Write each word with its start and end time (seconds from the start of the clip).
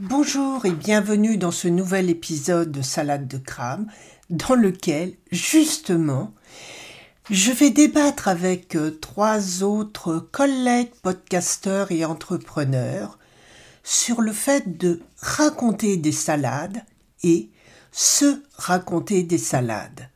Bonjour 0.00 0.66
et 0.66 0.72
bienvenue 0.72 1.36
dans 1.36 1.52
ce 1.52 1.68
nouvel 1.68 2.10
épisode 2.10 2.72
de 2.72 2.82
Salade 2.82 3.28
de 3.28 3.38
crabe, 3.38 3.86
dans 4.28 4.56
lequel, 4.56 5.14
justement, 5.30 6.34
je 7.30 7.52
vais 7.52 7.70
débattre 7.70 8.26
avec 8.26 8.74
euh, 8.74 8.90
trois 8.90 9.62
autres 9.62 10.18
collègues 10.18 10.90
podcasteurs 11.00 11.92
et 11.92 12.04
entrepreneurs 12.04 13.20
sur 13.84 14.20
le 14.20 14.32
fait 14.32 14.78
de 14.78 15.00
raconter 15.20 15.96
des 15.96 16.10
salades 16.10 16.82
et 17.22 17.50
se 17.92 18.42
raconter 18.56 19.22
des 19.22 19.38
salades. 19.38 20.08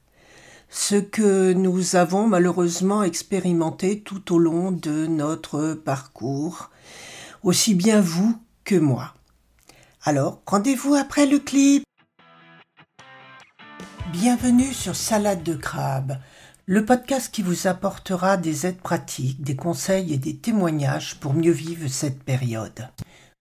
Ce 0.70 0.96
que 0.96 1.52
nous 1.52 1.94
avons 1.94 2.26
malheureusement 2.26 3.04
expérimenté 3.04 4.00
tout 4.00 4.34
au 4.34 4.40
long 4.40 4.72
de 4.72 5.06
notre 5.06 5.74
parcours, 5.74 6.70
aussi 7.44 7.76
bien 7.76 8.00
vous 8.00 8.36
que 8.64 8.74
moi. 8.74 9.14
Alors, 10.10 10.40
rendez-vous 10.46 10.94
après 10.94 11.26
le 11.26 11.38
clip. 11.38 11.84
Bienvenue 14.10 14.72
sur 14.72 14.96
Salade 14.96 15.42
de 15.42 15.52
crabe, 15.52 16.18
le 16.64 16.86
podcast 16.86 17.30
qui 17.30 17.42
vous 17.42 17.66
apportera 17.66 18.38
des 18.38 18.66
aides 18.66 18.80
pratiques, 18.80 19.42
des 19.42 19.54
conseils 19.54 20.14
et 20.14 20.16
des 20.16 20.38
témoignages 20.38 21.20
pour 21.20 21.34
mieux 21.34 21.52
vivre 21.52 21.88
cette 21.88 22.22
période. 22.22 22.88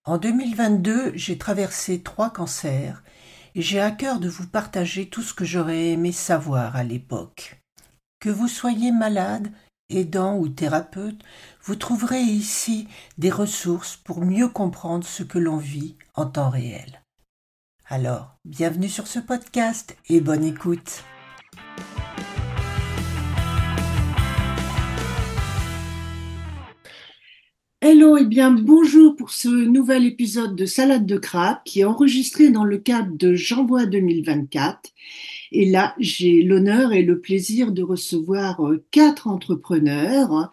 En 0.04 0.18
2022, 0.18 1.14
j'ai 1.16 1.38
traversé 1.38 2.04
trois 2.04 2.32
cancers 2.32 3.02
et 3.56 3.62
j'ai 3.62 3.80
à 3.80 3.92
cœur 3.92 4.20
de 4.20 4.28
vous 4.28 4.48
partager 4.48 5.08
tout 5.08 5.22
ce 5.22 5.34
que 5.34 5.46
j'aurais 5.46 5.92
aimé 5.92 6.12
savoir 6.12 6.76
à 6.76 6.84
l'époque. 6.84 7.62
Que 8.20 8.30
vous 8.30 8.50
soyez 8.50 8.92
malade, 8.92 9.54
aidant 9.90 10.38
ou 10.38 10.50
thérapeute, 10.50 11.22
vous 11.64 11.76
trouverez 11.76 12.22
ici 12.22 12.88
des 13.18 13.30
ressources 13.30 13.96
pour 13.96 14.24
mieux 14.24 14.50
comprendre 14.50 15.06
ce 15.06 15.24
que 15.24 15.40
l'on 15.40 15.58
vit 15.58 15.96
en 16.16 16.26
temps 16.26 16.50
réel. 16.50 17.04
Alors, 17.88 18.38
bienvenue 18.44 18.90
sur 18.90 19.08
ce 19.08 19.20
podcast 19.20 19.96
et 20.10 20.20
bonne 20.20 20.44
écoute. 20.44 21.04
Hello 27.80 28.18
et 28.18 28.26
bien 28.26 28.52
bonjour 28.52 29.16
pour 29.16 29.30
ce 29.30 29.48
nouvel 29.48 30.06
épisode 30.06 30.56
de 30.56 30.66
Salade 30.66 31.06
de 31.06 31.18
crabe 31.18 31.60
qui 31.64 31.80
est 31.80 31.86
enregistré 31.86 32.50
dans 32.50 32.66
le 32.66 32.80
cadre 32.80 33.16
de 33.16 33.36
J'envoie 33.36 33.86
2024 33.86 34.90
et 35.52 35.66
là, 35.66 35.96
j'ai 36.00 36.44
l'honneur 36.44 36.94
et 36.94 37.04
le 37.04 37.20
plaisir 37.20 37.72
de 37.72 37.84
recevoir 37.84 38.66
euh, 38.66 38.84
quatre 38.92 39.28
entrepreneurs 39.28 40.52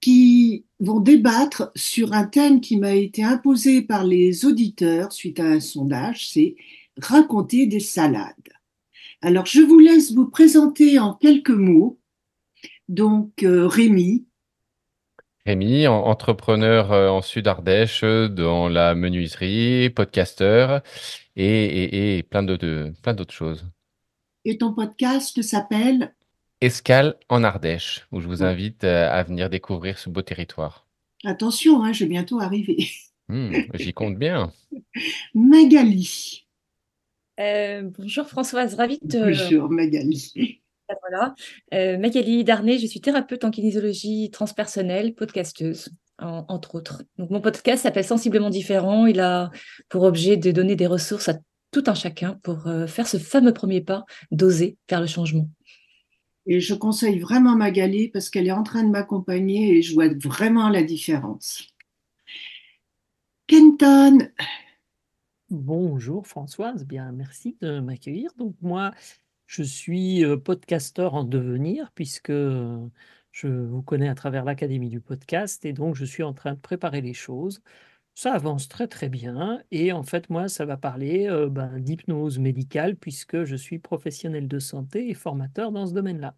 qui 0.00 0.64
vont 0.78 1.00
débattre 1.00 1.72
sur 1.74 2.12
un 2.12 2.24
thème 2.24 2.60
qui 2.60 2.76
m'a 2.76 2.94
été 2.94 3.24
imposé 3.24 3.82
par 3.82 4.04
les 4.04 4.44
auditeurs 4.44 5.12
suite 5.12 5.40
à 5.40 5.46
un 5.46 5.60
sondage, 5.60 6.28
c'est 6.28 6.54
raconter 7.00 7.66
des 7.66 7.80
salades. 7.80 8.34
Alors, 9.22 9.46
je 9.46 9.60
vous 9.60 9.78
laisse 9.78 10.12
vous 10.12 10.28
présenter 10.28 10.98
en 10.98 11.14
quelques 11.14 11.50
mots. 11.50 11.98
Donc, 12.88 13.42
euh, 13.42 13.66
Rémi. 13.66 14.26
Rémi, 15.44 15.86
entrepreneur 15.86 16.92
euh, 16.92 17.08
en 17.08 17.22
Sud-Ardèche 17.22 18.02
dans 18.04 18.68
la 18.68 18.94
menuiserie, 18.94 19.90
podcasteur 19.90 20.82
et 21.34 22.24
plein 22.30 22.42
d'autres 22.42 23.32
choses 23.32 23.66
et 24.46 24.58
ton 24.58 24.72
podcast 24.72 25.42
s'appelle 25.42 26.14
Escale 26.60 27.16
en 27.28 27.42
Ardèche, 27.42 28.06
où 28.12 28.20
je 28.20 28.28
vous 28.28 28.44
invite 28.44 28.84
euh, 28.84 29.10
à 29.10 29.24
venir 29.24 29.50
découvrir 29.50 29.98
ce 29.98 30.08
beau 30.08 30.22
territoire. 30.22 30.86
Attention, 31.24 31.82
hein, 31.82 31.92
je 31.92 32.04
vais 32.04 32.10
bientôt 32.10 32.40
arriver. 32.40 32.88
Hmm, 33.28 33.52
j'y 33.74 33.92
compte 33.92 34.16
bien. 34.16 34.52
Magali. 35.34 36.46
Euh, 37.40 37.82
bonjour 37.98 38.24
Françoise, 38.28 38.76
ravie 38.76 39.00
de 39.02 39.18
Bonjour 39.18 39.68
Magali. 39.68 40.32
Voilà. 41.00 41.34
Euh, 41.74 41.98
Magali 41.98 42.44
Darnay, 42.44 42.78
je 42.78 42.86
suis 42.86 43.00
thérapeute 43.00 43.42
en 43.42 43.50
kinésiologie 43.50 44.30
transpersonnelle, 44.30 45.12
podcasteuse, 45.16 45.90
entre 46.20 46.76
autres. 46.76 47.02
Donc, 47.18 47.30
mon 47.30 47.40
podcast 47.40 47.82
s'appelle 47.82 48.04
Sensiblement 48.04 48.48
différent. 48.48 49.06
Il 49.06 49.18
a 49.18 49.50
pour 49.88 50.04
objet 50.04 50.36
de 50.36 50.52
donner 50.52 50.76
des 50.76 50.86
ressources 50.86 51.28
à 51.28 51.34
tout 51.76 51.90
un 51.90 51.94
chacun 51.94 52.40
pour 52.42 52.68
euh, 52.68 52.86
faire 52.86 53.06
ce 53.06 53.18
fameux 53.18 53.52
premier 53.52 53.82
pas 53.82 54.06
d'oser 54.30 54.78
faire 54.88 55.02
le 55.02 55.06
changement. 55.06 55.50
Et 56.46 56.58
je 56.58 56.72
conseille 56.72 57.18
vraiment 57.18 57.54
Magali 57.54 58.08
parce 58.08 58.30
qu'elle 58.30 58.46
est 58.46 58.52
en 58.52 58.62
train 58.62 58.82
de 58.82 58.88
m'accompagner 58.88 59.76
et 59.76 59.82
je 59.82 59.92
vois 59.92 60.08
vraiment 60.08 60.70
la 60.70 60.82
différence. 60.82 61.74
Kenton. 63.46 64.30
Bonjour 65.50 66.26
Françoise, 66.26 66.86
bien 66.86 67.12
merci 67.12 67.58
de 67.60 67.80
m'accueillir. 67.80 68.30
Donc 68.38 68.54
moi, 68.62 68.92
je 69.46 69.62
suis 69.62 70.24
euh, 70.24 70.38
podcasteur 70.38 71.12
en 71.12 71.24
devenir 71.24 71.90
puisque 71.94 72.32
je 72.32 73.48
vous 73.48 73.82
connais 73.82 74.08
à 74.08 74.14
travers 74.14 74.46
l'Académie 74.46 74.88
du 74.88 75.02
podcast 75.02 75.66
et 75.66 75.74
donc 75.74 75.94
je 75.94 76.06
suis 76.06 76.22
en 76.22 76.32
train 76.32 76.54
de 76.54 76.58
préparer 76.58 77.02
les 77.02 77.12
choses 77.12 77.60
ça 78.16 78.32
avance 78.32 78.66
très, 78.66 78.88
très 78.88 79.08
bien 79.08 79.62
et 79.70 79.92
en 79.92 80.02
fait, 80.02 80.28
moi, 80.30 80.48
ça 80.48 80.64
va 80.64 80.76
parler, 80.76 81.28
ben, 81.50 81.78
d'hypnose 81.78 82.40
médicale 82.40 82.96
puisque 82.96 83.44
je 83.44 83.54
suis 83.54 83.78
professionnel 83.78 84.48
de 84.48 84.58
santé 84.58 85.08
et 85.08 85.14
formateur 85.14 85.70
dans 85.70 85.86
ce 85.86 85.92
domaine-là. 85.92 86.34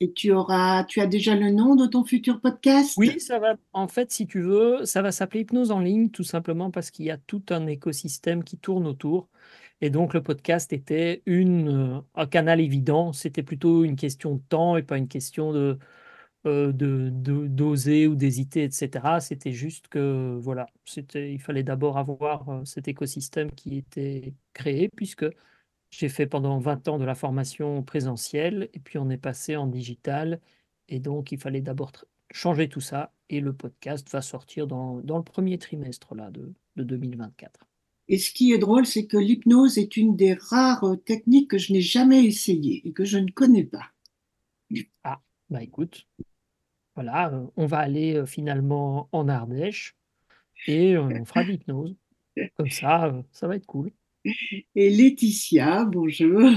Et 0.00 0.12
tu 0.12 0.32
auras 0.32 0.84
tu 0.84 1.00
as 1.00 1.06
déjà 1.06 1.34
le 1.34 1.50
nom 1.50 1.76
de 1.76 1.86
ton 1.86 2.04
futur 2.04 2.40
podcast? 2.40 2.94
Oui, 2.96 3.18
ça 3.20 3.38
va 3.38 3.54
en 3.72 3.88
fait, 3.88 4.10
si 4.10 4.26
tu 4.26 4.42
veux, 4.42 4.84
ça 4.84 5.02
va 5.02 5.10
s'appeler 5.12 5.40
hypnose 5.40 5.70
en 5.70 5.80
ligne, 5.80 6.10
tout 6.10 6.24
simplement 6.24 6.70
parce 6.70 6.90
qu'il 6.90 7.06
y 7.06 7.10
a 7.10 7.16
tout 7.16 7.42
un 7.50 7.66
écosystème 7.66 8.44
qui 8.44 8.58
tourne 8.58 8.86
autour 8.86 9.28
et 9.80 9.90
donc 9.90 10.14
le 10.14 10.22
podcast 10.22 10.72
était 10.72 11.22
une, 11.26 12.02
un 12.14 12.26
canal 12.26 12.60
évident. 12.60 13.12
C'était 13.12 13.42
plutôt 13.42 13.84
une 13.84 13.96
question 13.96 14.34
de 14.34 14.42
temps 14.48 14.76
et 14.76 14.82
pas 14.82 14.98
une 14.98 15.08
question 15.08 15.52
de 15.52 15.78
euh, 16.46 16.72
de 16.72 17.08
d'oser 17.10 18.06
ou 18.06 18.16
d'hésiter, 18.16 18.64
etc. 18.64 19.18
C'était 19.20 19.52
juste 19.52 19.88
que 19.88 20.36
voilà, 20.40 20.66
c'était 20.84 21.32
il 21.32 21.40
fallait 21.40 21.62
d'abord 21.62 21.96
avoir 21.96 22.48
euh, 22.50 22.64
cet 22.66 22.86
écosystème 22.86 23.50
qui 23.52 23.76
était 23.78 24.34
créé, 24.52 24.90
puisque 24.94 25.24
j'ai 25.90 26.08
fait 26.10 26.26
pendant 26.26 26.58
20 26.58 26.88
ans 26.88 26.98
de 26.98 27.04
la 27.04 27.14
formation 27.14 27.82
présentielle, 27.82 28.68
et 28.74 28.80
puis 28.80 28.98
on 28.98 29.08
est 29.10 29.16
passé 29.16 29.56
en 29.56 29.66
digital, 29.66 30.40
et 30.88 31.00
donc 31.00 31.32
il 31.32 31.38
fallait 31.38 31.62
d'abord 31.62 31.92
changer 32.30 32.68
tout 32.68 32.80
ça, 32.80 33.14
et 33.30 33.40
le 33.40 33.54
podcast 33.54 34.08
va 34.10 34.20
sortir 34.20 34.66
dans, 34.66 35.00
dans 35.00 35.16
le 35.16 35.24
premier 35.24 35.56
trimestre 35.58 36.14
là, 36.14 36.30
de, 36.30 36.52
de 36.76 36.84
2024. 36.84 37.66
Et 38.08 38.18
ce 38.18 38.30
qui 38.32 38.52
est 38.52 38.58
drôle, 38.58 38.84
c'est 38.86 39.06
que 39.06 39.16
l'hypnose 39.16 39.78
est 39.78 39.96
une 39.96 40.14
des 40.14 40.34
rares 40.34 40.96
techniques 41.06 41.50
que 41.50 41.58
je 41.58 41.72
n'ai 41.72 41.80
jamais 41.80 42.24
essayées 42.24 42.86
et 42.86 42.92
que 42.92 43.04
je 43.04 43.18
ne 43.18 43.30
connais 43.30 43.64
pas. 43.64 43.92
Ah, 45.04 45.20
bah 45.48 45.62
écoute, 45.62 46.06
voilà, 46.94 47.32
on 47.56 47.66
va 47.66 47.78
aller 47.78 48.14
euh, 48.14 48.26
finalement 48.26 49.08
en 49.12 49.28
Ardèche 49.28 49.96
et 50.66 50.94
euh, 50.94 51.02
on 51.02 51.24
fera 51.24 51.42
de 51.42 51.50
l'hypnose. 51.50 51.96
Comme 52.56 52.70
ça, 52.70 53.12
ça 53.32 53.48
va 53.48 53.56
être 53.56 53.66
cool. 53.66 53.90
Et 54.74 54.90
Laetitia, 54.90 55.84
bonjour. 55.84 56.50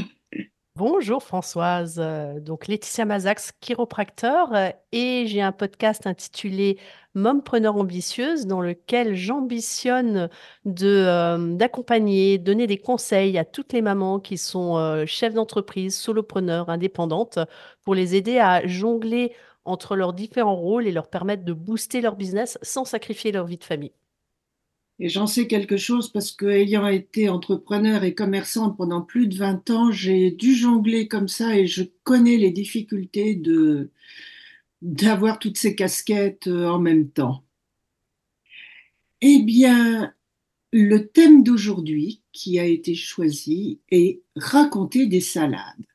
Bonjour 0.76 1.24
Françoise, 1.24 2.00
donc 2.42 2.68
Laetitia 2.68 3.06
Mazax, 3.06 3.52
chiropracteur, 3.62 4.52
et 4.92 5.26
j'ai 5.26 5.42
un 5.42 5.52
podcast 5.52 6.06
intitulé 6.06 6.78
Mompreneur 7.16 7.76
ambitieuse 7.76 8.46
dans 8.46 8.62
lequel 8.62 9.16
j'ambitionne 9.16 10.30
de 10.66 11.56
d'accompagner, 11.56 12.38
donner 12.38 12.68
des 12.68 12.78
conseils 12.78 13.40
à 13.40 13.44
toutes 13.44 13.74
les 13.74 13.82
mamans 13.82 14.20
qui 14.20 14.38
sont 14.38 15.04
chefs 15.08 15.34
d'entreprise, 15.34 15.98
solopreneurs, 15.98 16.70
indépendantes, 16.70 17.40
pour 17.84 17.96
les 17.96 18.14
aider 18.14 18.38
à 18.38 18.66
jongler 18.68 19.34
entre 19.68 19.96
leurs 19.96 20.14
différents 20.14 20.56
rôles 20.56 20.88
et 20.88 20.92
leur 20.92 21.10
permettre 21.10 21.44
de 21.44 21.54
booster 21.54 22.02
leur 22.02 22.16
business 22.16 22.58
sans 22.62 22.86
sacrifier 22.86 23.32
leur 23.32 23.46
vie 23.46 23.58
de 23.58 23.64
famille. 23.64 23.94
Et 25.00 25.10
j'en 25.10 25.28
sais 25.28 25.46
quelque 25.48 25.78
chose 25.78 26.12
parce 26.12 26.32
que, 26.32 26.48
ayant 26.48 26.88
été 26.88 27.30
entrepreneur 27.30 28.04
et 28.04 28.16
commerçante 28.16 28.78
pendant 28.78 29.02
plus 29.02 29.28
de 29.28 29.38
20 29.38 29.70
ans, 29.70 29.92
j'ai 29.92 30.32
dû 30.32 30.56
jongler 30.56 31.08
comme 31.08 31.28
ça 31.28 31.56
et 31.56 31.68
je 31.68 31.84
connais 32.04 32.38
les 32.38 32.50
difficultés 32.50 33.36
de, 33.36 33.92
d'avoir 34.82 35.38
toutes 35.38 35.58
ces 35.58 35.76
casquettes 35.76 36.48
euh, 36.48 36.68
en 36.68 36.80
même 36.80 37.10
temps. 37.10 37.44
Eh 39.22 39.44
bien, 39.44 40.14
le 40.72 41.08
thème 41.08 41.44
d'aujourd'hui 41.44 42.24
qui 42.32 42.60
a 42.60 42.66
été 42.66 42.96
choisi 42.96 43.80
est 43.90 44.22
raconter 44.36 45.06
des 45.06 45.22
salades. 45.22 45.86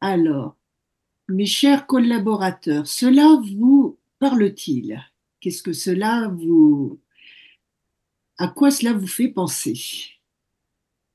Alors, 0.00 0.56
mes 1.30 1.46
chers 1.46 1.86
collaborateurs, 1.86 2.86
cela 2.86 3.40
vous 3.40 3.98
parle-t-il? 4.18 5.00
Qu'est-ce 5.40 5.62
que 5.62 5.72
cela 5.72 6.28
vous... 6.28 7.00
À 8.38 8.48
quoi 8.48 8.70
cela 8.70 8.92
vous 8.92 9.06
fait 9.06 9.28
penser? 9.28 10.19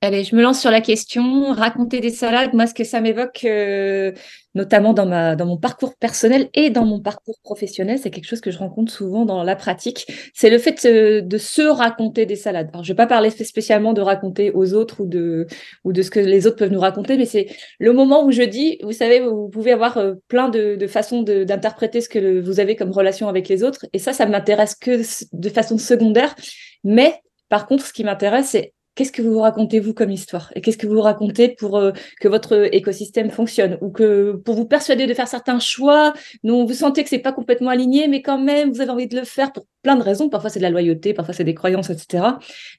Allez, 0.06 0.24
je 0.24 0.36
me 0.36 0.44
lance 0.44 0.62
sur 0.62 0.70
la 0.70 0.82
question. 0.82 1.52
Raconter 1.52 2.00
des 2.00 2.12
salades, 2.12 2.54
moi, 2.54 2.68
ce 2.68 2.76
que 2.76 2.84
ça 2.84 3.02
m'évoque, 3.02 3.44
euh, 3.44 4.12
notamment 4.54 4.94
dans, 4.94 5.08
ma, 5.08 5.36
dans 5.36 5.48
mon 5.48 5.58
parcours 5.58 5.96
personnel 5.96 6.48
et 6.54 6.70
dans 6.70 6.86
mon 6.86 7.02
parcours 7.02 7.40
professionnel, 7.42 7.98
c'est 7.98 8.12
quelque 8.12 8.28
chose 8.28 8.40
que 8.40 8.52
je 8.52 8.60
rencontre 8.60 8.92
souvent 8.92 9.26
dans 9.26 9.42
la 9.42 9.56
pratique. 9.56 10.06
C'est 10.36 10.52
le 10.52 10.60
fait 10.60 10.86
euh, 10.86 11.22
de, 11.22 11.38
se 11.40 11.64
raconter 11.64 12.28
des 12.28 12.36
salades. 12.36 12.70
Alors, 12.72 12.84
je 12.84 12.92
ne 12.92 12.94
vais 12.94 12.98
pas 12.98 13.08
parler 13.08 13.32
spécialement 13.32 13.94
de 13.94 14.02
raconter 14.02 14.52
aux 14.52 14.76
autres 14.76 15.02
ou 15.02 15.08
de, 15.08 15.48
ou 15.84 15.92
de 15.92 16.04
ce 16.04 16.12
que 16.12 16.20
les 16.20 16.46
autres 16.46 16.58
peuvent 16.58 16.72
nous 16.72 16.80
raconter, 16.80 17.18
mais 17.18 17.26
c'est 17.26 17.48
le 17.80 17.92
moment 17.92 18.26
où 18.26 18.32
je 18.32 18.44
dis, 18.44 18.78
vous 18.84 18.92
savez, 18.92 19.22
vous 19.22 19.50
pouvez 19.50 19.72
avoir 19.72 19.98
euh, 19.98 20.14
plein 20.28 20.50
de, 20.50 20.76
de 20.76 20.86
façons 20.86 21.24
d'interpréter 21.24 22.00
ce 22.02 22.10
que 22.10 22.42
vous 22.42 22.60
avez 22.60 22.76
comme 22.76 22.92
relation 22.92 23.28
avec 23.28 23.48
les 23.48 23.64
autres. 23.64 23.88
Et 23.92 23.98
ça, 23.98 24.14
ça 24.14 24.28
m'intéresse 24.28 24.76
que 24.76 25.02
de 25.34 25.50
façon 25.50 25.80
secondaire. 25.80 26.36
Mais 26.84 27.16
par 27.50 27.66
contre, 27.66 27.88
ce 27.88 27.94
qui 27.94 28.04
m'intéresse, 28.04 28.50
c'est 28.50 28.75
qu'est-ce 28.96 29.12
que 29.12 29.22
vous 29.22 29.34
vous 29.34 29.40
racontez 29.40 29.80
vous 29.80 29.94
comme 29.94 30.12
histoire? 30.12 30.52
Et 30.56 30.62
qu'est-ce 30.62 30.78
que 30.78 30.88
vous 30.88 30.96
vous 30.96 31.02
racontez 31.02 31.50
pour 31.50 31.78
euh, 31.78 31.92
que 32.20 32.28
votre 32.28 32.74
écosystème 32.74 33.30
fonctionne? 33.30 33.78
Ou 33.82 33.90
que 33.92 34.34
pour 34.34 34.56
vous 34.56 34.66
persuader 34.66 35.06
de 35.06 35.14
faire 35.14 35.28
certains 35.28 35.60
choix 35.60 36.14
dont 36.44 36.66
vous 36.66 36.74
sentez 36.74 37.04
que 37.04 37.10
c'est 37.10 37.20
pas 37.20 37.34
complètement 37.34 37.70
aligné 37.70 38.08
mais 38.08 38.22
quand 38.22 38.40
même 38.40 38.72
vous 38.72 38.82
avez 38.82 38.92
envie 38.92 39.08
de 39.08 39.20
le 39.20 39.26
faire 39.26 39.52
pour 39.54 39.66
plein 39.84 39.96
de 39.96 40.04
raisons. 40.04 40.30
Parfois 40.30 40.50
c'est 40.50 40.60
de 40.60 40.64
la 40.64 40.70
loyauté 40.70 41.14
parfois 41.14 41.34
c'est 41.34 41.44
des 41.44 41.56
croyances 41.56 41.90
etc 41.90 42.24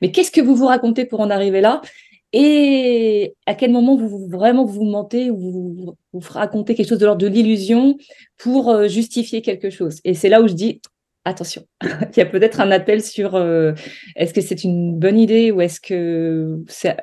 mais 0.00 0.10
qu'est-ce 0.10 0.30
que 0.30 0.40
vous 0.40 0.56
vous 0.56 0.66
racontez 0.66 1.04
pour 1.04 1.20
en 1.20 1.30
arriver 1.30 1.60
là? 1.60 1.82
Et 2.32 3.34
à 3.46 3.54
quel 3.54 3.70
moment 3.70 3.96
vous 3.96 4.28
vraiment 4.28 4.64
vous 4.64 4.84
mentez 4.84 5.30
ou 5.30 5.38
vous, 5.38 5.96
vous 6.12 6.20
racontez 6.32 6.74
quelque 6.74 6.88
chose 6.88 6.98
de 6.98 7.06
l'ordre 7.06 7.22
de 7.22 7.28
l'illusion 7.28 7.96
pour 8.36 8.70
euh, 8.70 8.88
justifier 8.88 9.42
quelque 9.42 9.70
chose? 9.70 10.00
Et 10.04 10.14
c'est 10.14 10.28
là 10.28 10.42
où 10.42 10.48
je 10.48 10.54
dis 10.54 10.80
attention, 11.26 11.66
il 11.82 12.16
y 12.16 12.20
a 12.20 12.26
peut-être 12.26 12.60
un 12.60 12.70
appel 12.70 13.02
sur 13.02 13.34
euh, 13.34 13.72
est-ce 14.14 14.32
que 14.32 14.40
c'est 14.40 14.64
une 14.64 14.98
bonne 14.98 15.18
idée 15.18 15.50
ou 15.50 15.60
est-ce 15.60 15.80
que 15.80 16.62
ça, 16.68 16.96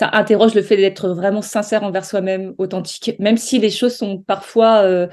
interroge 0.00 0.54
le 0.54 0.62
fait 0.62 0.76
d'être 0.76 1.08
vraiment 1.10 1.42
sincère 1.42 1.82
envers 1.82 2.04
soi-même, 2.04 2.54
authentique, 2.58 3.16
même 3.18 3.36
si 3.36 3.58
les 3.58 3.70
choses 3.70 3.96
sont 3.96 4.18
parfois 4.18 4.82
euh, 4.82 5.08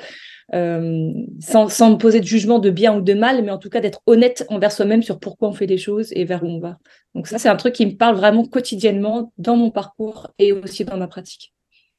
euh, 0.54 1.12
sans, 1.40 1.70
sans, 1.70 1.98
poser 1.98 2.20
de 2.20 2.26
jugement 2.26 2.60
de 2.60 2.70
bien 2.70 2.96
ou 2.96 3.02
de 3.02 3.14
mal, 3.14 3.44
mais 3.44 3.52
en 3.52 3.58
tout 3.58 3.70
cas 3.70 3.82
d'être 3.82 4.02
honnête 4.06 4.46
envers 4.50 4.72
soi-même 4.72 5.02
sur 5.02 5.20
pourquoi 5.20 5.50
on 5.50 5.54
fait 5.54 5.68
des 5.68 5.78
choses 5.78 6.10
et 6.14 6.24
vers 6.24 6.44
où 6.44 6.48
on 6.48 6.60
va. 6.60 6.78
Donc 7.16 7.28
ça, 7.28 7.40
c'est 7.40 7.50
un 7.50 7.56
truc 7.56 7.74
qui 7.74 7.86
me 7.86 7.96
parle 7.96 8.16
vraiment 8.16 8.46
quotidiennement 8.46 9.34
dans 9.38 9.58
mon 9.58 9.72
parcours 9.72 10.28
et 10.38 10.52
aussi 10.52 10.86
dans 10.86 10.98
ma 10.98 11.08
pratique. 11.08 11.54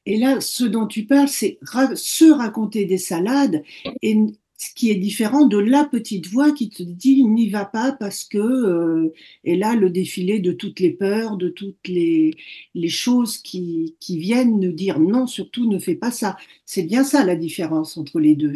Et 0.05 0.17
là, 0.17 0.41
ce 0.41 0.63
dont 0.63 0.87
tu 0.87 1.05
parles, 1.05 1.27
c'est 1.27 1.59
se 1.95 2.31
raconter 2.31 2.85
des 2.85 2.97
salades 2.97 3.61
et 4.01 4.17
ce 4.61 4.71
qui 4.75 4.91
est 4.91 4.95
différent 4.95 5.47
de 5.47 5.57
la 5.57 5.85
petite 5.85 6.27
voix 6.27 6.51
qui 6.51 6.69
te 6.69 6.83
dit 6.83 7.23
n'y 7.23 7.49
va 7.49 7.65
pas 7.65 7.93
parce 7.93 8.23
que 8.23 8.37
euh, 8.37 9.11
et 9.43 9.55
là 9.55 9.75
le 9.75 9.89
défilé 9.89 10.39
de 10.39 10.51
toutes 10.51 10.79
les 10.79 10.91
peurs, 10.91 11.35
de 11.37 11.49
toutes 11.49 11.87
les, 11.87 12.35
les 12.75 12.89
choses 12.89 13.39
qui, 13.39 13.95
qui, 13.99 14.19
viennent 14.19 14.59
nous 14.59 14.71
dire 14.71 14.99
non, 14.99 15.25
surtout 15.25 15.67
ne 15.67 15.79
fais 15.79 15.95
pas 15.95 16.11
ça. 16.11 16.37
C'est 16.65 16.83
bien 16.83 17.03
ça 17.03 17.25
la 17.25 17.35
différence 17.35 17.97
entre 17.97 18.19
les 18.19 18.35
deux. 18.35 18.53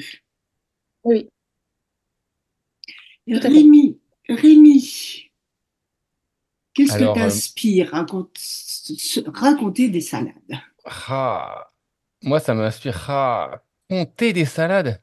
Oui. 1.04 1.28
Rémi, 3.28 3.98
Rémi 4.30 5.32
qu'est-ce 6.76 7.00
que 7.00 7.04
euh, 7.04 7.14
t'inspire 7.14 7.90
raconte, 7.90 8.38
raconter 9.26 9.90
des 9.90 10.02
salades 10.02 10.36
ah, 10.86 11.72
Moi, 12.22 12.40
ça 12.40 12.54
m'inspire 12.54 13.10
à 13.10 13.64
compter 13.90 14.34
des 14.34 14.46
salades 14.46 15.02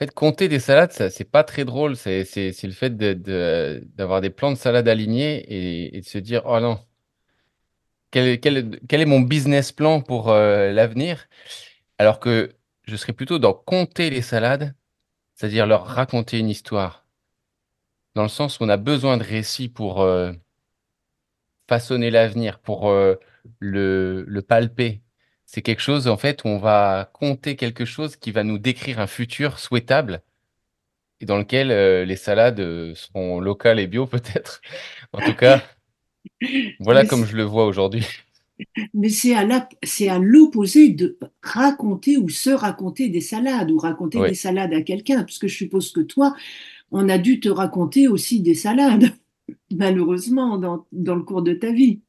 fait, 0.00 0.14
compter 0.14 0.48
des 0.48 0.60
salades, 0.60 0.92
ça, 0.92 1.10
c'est 1.10 1.24
pas 1.24 1.44
très 1.44 1.64
drôle. 1.64 1.96
C'est, 1.96 2.24
le 2.62 2.72
fait 2.72 2.96
d'avoir 2.96 4.20
des 4.20 4.30
plans 4.30 4.50
de 4.52 4.56
salade 4.56 4.88
alignés 4.88 5.94
et, 5.96 6.00
de 6.00 6.06
se 6.06 6.18
dire, 6.18 6.42
oh 6.46 6.60
non, 6.60 6.78
quel, 8.10 8.28
est 8.28 9.04
mon 9.06 9.20
business 9.20 9.72
plan 9.72 10.00
pour 10.00 10.30
euh, 10.30 10.72
l'avenir? 10.72 11.28
Alors 11.98 12.20
que 12.20 12.54
je 12.84 12.96
serais 12.96 13.12
plutôt 13.12 13.38
dans 13.38 13.52
compter 13.54 14.10
les 14.10 14.22
salades, 14.22 14.74
c'est-à-dire 15.34 15.66
leur 15.66 15.86
raconter 15.86 16.38
une 16.38 16.48
histoire. 16.48 17.06
Dans 18.14 18.22
le 18.22 18.28
sens 18.28 18.58
où 18.58 18.64
on 18.64 18.68
a 18.68 18.76
besoin 18.76 19.16
de 19.16 19.22
récits 19.24 19.68
pour 19.68 20.00
euh, 20.02 20.32
façonner 21.68 22.10
l'avenir, 22.10 22.58
pour 22.58 22.88
euh, 22.90 23.14
le, 23.60 24.24
le 24.26 24.42
palper 24.42 25.02
c'est 25.52 25.62
quelque 25.62 25.82
chose 25.82 26.06
en 26.06 26.16
fait 26.16 26.44
où 26.44 26.48
on 26.48 26.58
va 26.58 27.10
compter 27.12 27.56
quelque 27.56 27.84
chose 27.84 28.14
qui 28.14 28.30
va 28.30 28.44
nous 28.44 28.58
décrire 28.58 29.00
un 29.00 29.08
futur 29.08 29.58
souhaitable 29.58 30.22
et 31.20 31.26
dans 31.26 31.38
lequel 31.38 31.72
euh, 31.72 32.04
les 32.04 32.14
salades 32.14 32.60
euh, 32.60 32.94
seront 32.94 33.40
locales 33.40 33.80
et 33.80 33.88
bio 33.88 34.06
peut-être. 34.06 34.60
en 35.12 35.18
tout 35.18 35.34
cas, 35.34 35.60
voilà 36.78 37.04
comme 37.04 37.26
je 37.26 37.34
le 37.34 37.42
vois 37.42 37.66
aujourd'hui. 37.66 38.06
Mais 38.94 39.08
c'est 39.08 39.34
à 39.34 40.18
l'opposé 40.20 40.90
de 40.90 41.18
raconter 41.42 42.16
ou 42.16 42.28
se 42.28 42.50
raconter 42.50 43.08
des 43.08 43.20
salades 43.20 43.72
ou 43.72 43.78
raconter 43.78 44.20
des 44.20 44.34
salades 44.34 44.72
à 44.72 44.82
quelqu'un, 44.82 45.24
puisque 45.24 45.48
je 45.48 45.56
suppose 45.56 45.90
que 45.90 46.00
toi, 46.00 46.36
on 46.92 47.08
a 47.08 47.18
dû 47.18 47.40
te 47.40 47.48
raconter 47.48 48.06
aussi 48.06 48.40
des 48.40 48.54
salades, 48.54 49.10
malheureusement, 49.74 50.58
dans, 50.58 50.86
dans 50.92 51.16
le 51.16 51.22
cours 51.22 51.42
de 51.42 51.54
ta 51.54 51.72
vie. 51.72 52.00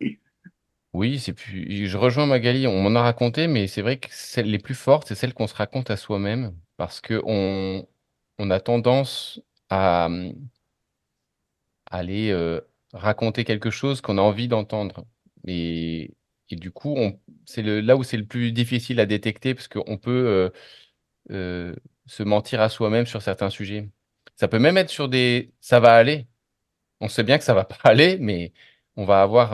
Oui, 0.93 1.19
c'est 1.19 1.33
plus 1.33 1.87
je 1.87 1.97
rejoins 1.97 2.25
Magali, 2.25 2.67
on 2.67 2.81
m'en 2.81 2.99
a 2.99 3.01
raconté, 3.03 3.47
mais 3.47 3.67
c'est 3.67 3.81
vrai 3.81 3.97
que 3.97 4.07
celles 4.11 4.49
les 4.51 4.59
plus 4.59 4.75
fortes, 4.75 5.07
c'est 5.07 5.15
celles 5.15 5.33
qu'on 5.33 5.47
se 5.47 5.55
raconte 5.55 5.89
à 5.89 5.95
soi-même 5.97 6.53
parce 6.75 6.99
qu'on 6.99 7.87
on 8.39 8.49
a 8.51 8.59
tendance 8.59 9.41
à, 9.69 10.09
mmh, 10.09 10.33
aller, 11.89 12.59
raconter 12.93 13.43
quelque 13.43 13.69
chose 13.69 14.01
qu'on 14.01 14.17
a 14.17 14.21
envie 14.21 14.47
d'entendre 14.47 15.05
et 15.47 16.13
et 16.53 16.57
du 16.57 16.69
coup, 16.71 16.97
c'est 17.45 17.61
là 17.63 17.95
où 17.95 18.03
c'est 18.03 18.17
le 18.17 18.25
plus 18.25 18.51
difficile 18.51 18.99
à 18.99 19.05
détecter 19.05 19.55
parce 19.55 19.69
qu'on 19.69 19.97
peut, 19.97 20.51
se 21.29 22.23
mentir 22.23 22.61
à 22.61 22.69
soi-même 22.69 23.05
sur 23.05 23.21
certains 23.21 23.49
sujets. 23.49 23.89
Ça 24.35 24.47
peut 24.47 24.59
même 24.59 24.77
être 24.77 24.89
sur 24.89 25.09
des 25.09 25.53
ça 25.61 25.79
va 25.79 25.93
aller. 25.95 26.27
On 27.01 27.09
sait 27.09 27.23
bien 27.23 27.37
que 27.37 27.43
ça 27.45 27.53
va 27.55 27.65
pas 27.65 27.77
aller, 27.85 28.17
mais 28.19 28.53
on 28.97 29.05
va 29.05 29.21
avoir, 29.23 29.53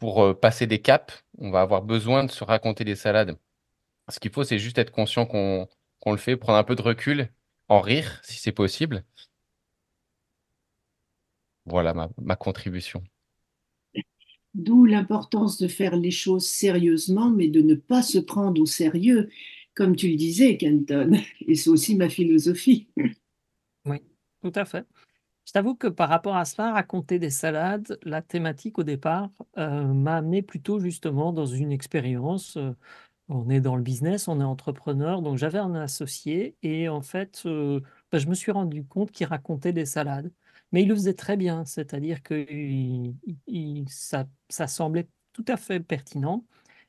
pour 0.00 0.24
euh, 0.24 0.34
passer 0.34 0.66
des 0.66 0.80
caps, 0.80 1.24
on 1.38 1.50
va 1.50 1.60
avoir 1.60 1.82
besoin 1.82 2.24
de 2.24 2.30
se 2.30 2.42
raconter 2.42 2.84
des 2.84 2.96
salades. 2.96 3.38
Ce 4.08 4.18
qu'il 4.18 4.32
faut, 4.32 4.42
c'est 4.42 4.58
juste 4.58 4.78
être 4.78 4.90
conscient 4.90 5.26
qu'on 5.26 5.68
le 6.06 6.16
fait, 6.16 6.36
prendre 6.36 6.58
un 6.58 6.64
peu 6.64 6.74
de 6.74 6.82
recul, 6.82 7.28
en 7.68 7.80
rire 7.80 8.20
si 8.24 8.40
c'est 8.40 8.50
possible. 8.50 9.04
Voilà 11.66 11.94
ma, 11.94 12.10
ma 12.20 12.34
contribution. 12.34 13.04
D'où 14.54 14.84
l'importance 14.84 15.58
de 15.58 15.68
faire 15.68 15.94
les 15.94 16.10
choses 16.10 16.48
sérieusement, 16.48 17.30
mais 17.30 17.46
de 17.46 17.60
ne 17.60 17.74
pas 17.74 18.02
se 18.02 18.18
prendre 18.18 18.60
au 18.60 18.66
sérieux, 18.66 19.30
comme 19.74 19.94
tu 19.94 20.08
le 20.08 20.16
disais, 20.16 20.56
Kenton. 20.56 21.20
Et 21.46 21.54
c'est 21.54 21.70
aussi 21.70 21.94
ma 21.94 22.08
philosophie. 22.08 22.88
Oui, 23.84 23.98
tout 24.42 24.52
à 24.56 24.64
fait. 24.64 24.84
Je 25.50 25.54
t'avoue 25.54 25.74
que 25.74 25.88
par 25.88 26.08
rapport 26.08 26.36
à 26.36 26.44
cela, 26.44 26.72
raconter 26.72 27.18
des 27.18 27.30
salades, 27.30 27.98
la 28.04 28.22
thématique 28.22 28.78
au 28.78 28.84
départ 28.84 29.30
euh, 29.58 29.82
m'a 29.82 30.18
amené 30.18 30.42
plutôt 30.42 30.78
justement 30.78 31.32
dans 31.32 31.44
une 31.46 31.72
expérience. 31.72 32.56
Euh, 32.56 32.70
on 33.28 33.50
est 33.50 33.60
dans 33.60 33.74
le 33.74 33.82
business, 33.82 34.28
on 34.28 34.40
est 34.40 34.44
entrepreneur, 34.44 35.22
donc 35.22 35.38
j'avais 35.38 35.58
un 35.58 35.74
associé 35.74 36.56
et 36.62 36.88
en 36.88 37.02
fait, 37.02 37.42
euh, 37.46 37.80
bah, 38.12 38.18
je 38.18 38.28
me 38.28 38.34
suis 38.34 38.52
rendu 38.52 38.84
compte 38.84 39.10
qu'il 39.10 39.26
racontait 39.26 39.72
des 39.72 39.86
salades, 39.86 40.32
mais 40.70 40.82
il 40.82 40.88
le 40.88 40.94
faisait 40.94 41.14
très 41.14 41.36
bien, 41.36 41.64
c'est-à-dire 41.64 42.22
que 42.22 42.46
ça, 43.88 44.28
ça 44.50 44.68
semblait 44.68 45.08
tout 45.32 45.44
à 45.48 45.56
fait 45.56 45.80
pertinent. 45.80 46.44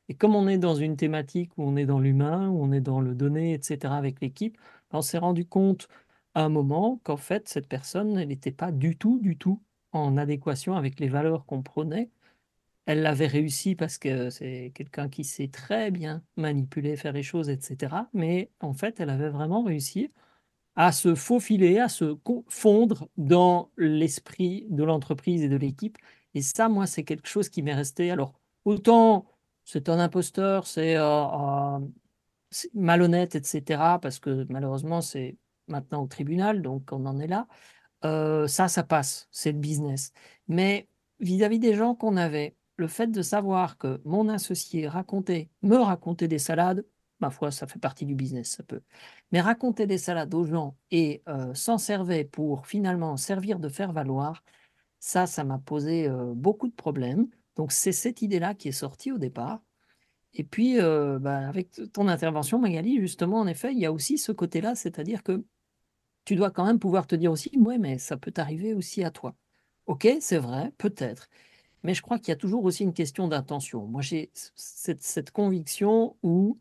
Et 0.08 0.14
comme 0.16 0.36
on 0.36 0.48
est 0.48 0.60
dans 0.60 0.76
une 0.76 0.98
thématique 0.98 1.52
où 1.58 1.64
on 1.64 1.76
est 1.78 1.86
dans 1.88 2.00
l'humain, 2.00 2.50
où 2.50 2.64
on 2.64 2.72
est 2.72 2.82
dans 2.82 3.02
le 3.02 3.16
donné, 3.16 3.54
etc., 3.56 3.96
avec 3.96 4.22
l'équipe, 4.22 4.58
on 4.92 5.02
s'est 5.02 5.18
rendu 5.18 5.48
compte 5.48 5.88
à 6.36 6.44
un 6.44 6.50
moment 6.50 7.00
qu'en 7.04 7.18
fait, 7.18 7.50
cette 7.50 7.68
personne, 7.68 8.14
n'était 8.14 8.52
pas 8.52 8.72
du 8.72 8.98
tout, 8.98 9.20
du 9.20 9.38
tout 9.38 9.62
en 9.92 10.18
adéquation 10.18 10.76
avec 10.76 11.00
les 11.00 11.10
valeurs 11.10 11.46
qu'on 11.46 11.62
prenait. 11.64 12.10
Elle 12.86 13.02
l'avait 13.04 13.28
réussi 13.28 13.76
parce 13.76 13.98
que 13.98 14.30
c'est 14.30 14.72
quelqu'un 14.76 15.10
qui 15.10 15.24
sait 15.24 15.48
très 15.50 15.92
bien 15.92 16.24
manipuler, 16.38 16.96
faire 16.98 17.14
les 17.14 17.24
choses, 17.24 17.50
etc. 17.50 17.96
Mais 18.14 18.52
en 18.60 18.74
fait, 18.74 19.00
elle 19.00 19.10
avait 19.10 19.30
vraiment 19.30 19.64
réussi 19.64 20.12
à 20.76 20.92
se 20.92 21.16
faufiler, 21.16 21.80
à 21.80 21.90
se 21.90 22.18
fondre 22.50 23.10
dans 23.18 23.72
l'esprit 23.78 24.68
de 24.70 24.84
l'entreprise 24.84 25.44
et 25.44 25.50
de 25.50 25.58
l'équipe. 25.58 25.98
Et 26.34 26.42
ça, 26.42 26.70
moi, 26.70 26.88
c'est 26.88 27.04
quelque 27.04 27.28
chose 27.28 27.50
qui 27.50 27.62
m'est 27.62 27.76
resté. 27.76 28.12
Alors, 28.12 28.34
autant 28.66 29.28
c'est 29.66 29.90
un 29.90 30.00
imposteur, 30.00 30.68
c'est 30.68 30.98
euh, 30.98 31.04
euh, 31.06 31.80
malhonnête, 32.74 33.36
etc. 33.36 34.00
Parce 34.02 34.20
que 34.20 34.46
malheureusement, 34.50 35.02
c'est 35.02 35.38
maintenant 35.68 36.04
au 36.04 36.08
tribunal, 36.08 36.62
donc 36.62 36.90
on 36.92 37.06
en 37.06 37.20
est 37.20 37.28
là. 37.28 37.48
Euh, 38.06 38.48
ça, 38.48 38.68
ça 38.68 38.84
passe, 38.84 39.28
c'est 39.32 39.52
le 39.52 39.60
business. 39.60 40.12
Mais 40.48 40.88
vis-à-vis 41.20 41.60
des 41.60 41.76
gens 41.76 41.96
qu'on 41.96 42.18
avait, 42.18 42.56
le 42.78 42.88
fait 42.88 43.08
de 43.08 43.22
savoir 43.22 43.78
que 43.78 44.02
mon 44.06 44.28
associé 44.30 44.88
racontait, 44.88 45.50
me 45.62 45.78
racontait 45.78 46.28
des 46.28 46.40
salades, 46.40 46.86
ma 47.20 47.30
foi, 47.30 47.52
ça 47.52 47.68
fait 47.68 47.80
partie 47.80 48.06
du 48.06 48.16
business, 48.16 48.52
ça 48.52 48.64
peut. 48.64 48.82
Mais 49.32 49.42
raconter 49.42 49.86
des 49.88 49.98
salades 50.00 50.34
aux 50.34 50.46
gens 50.46 50.76
et 50.90 51.22
euh, 51.28 51.54
s'en 51.54 51.78
servait 51.78 52.26
pour 52.26 52.66
finalement 52.68 53.18
servir 53.18 53.60
de 53.60 53.70
faire 53.70 53.92
valoir, 53.94 54.44
ça, 55.00 55.28
ça 55.28 55.44
m'a 55.44 55.60
posé 55.60 56.08
euh, 56.08 56.34
beaucoup 56.36 56.68
de 56.68 56.74
problèmes 56.74 57.28
Donc 57.56 57.72
c'est 57.72 57.92
cette 57.92 58.22
idée-là 58.22 58.56
qui 58.56 58.70
est 58.70 58.72
sortie 58.72 59.12
au 59.12 59.18
départ. 59.18 59.62
Et 60.34 60.44
puis, 60.44 60.80
euh, 60.80 61.20
bah, 61.20 61.48
avec 61.48 61.70
ton 61.94 62.08
intervention, 62.08 62.60
Magali, 62.60 63.00
justement, 63.02 63.40
en 63.40 63.48
effet, 63.48 63.74
il 63.74 63.80
y 63.80 63.86
a 63.86 63.92
aussi 63.92 64.18
ce 64.18 64.32
côté-là, 64.32 64.76
c'est-à-dire 64.76 65.24
que 65.24 65.44
tu 66.26 66.36
dois 66.36 66.52
quand 66.52 66.66
même 66.66 66.80
pouvoir 66.80 67.08
te 67.08 67.16
dire 67.16 67.32
aussi, 67.32 67.52
ouais, 67.58 67.78
mais 67.78 67.98
ça 68.00 68.18
peut 68.18 68.34
arriver 68.38 68.74
aussi 68.74 69.04
à 69.04 69.12
toi. 69.12 69.36
Ok, 69.88 70.08
c'est 70.22 70.38
vrai, 70.38 70.72
peut-être. 70.78 71.30
Mais 71.84 71.94
je 71.96 72.02
crois 72.02 72.20
qu'il 72.20 72.30
y 72.30 72.34
a 72.34 72.38
toujours 72.38 72.66
aussi 72.66 72.84
une 72.84 72.94
question 72.94 73.28
d'intention. 73.28 73.88
Moi, 73.88 74.02
j'ai 74.02 74.32
cette, 74.56 75.32
conviction 75.32 76.18
où 76.24 76.60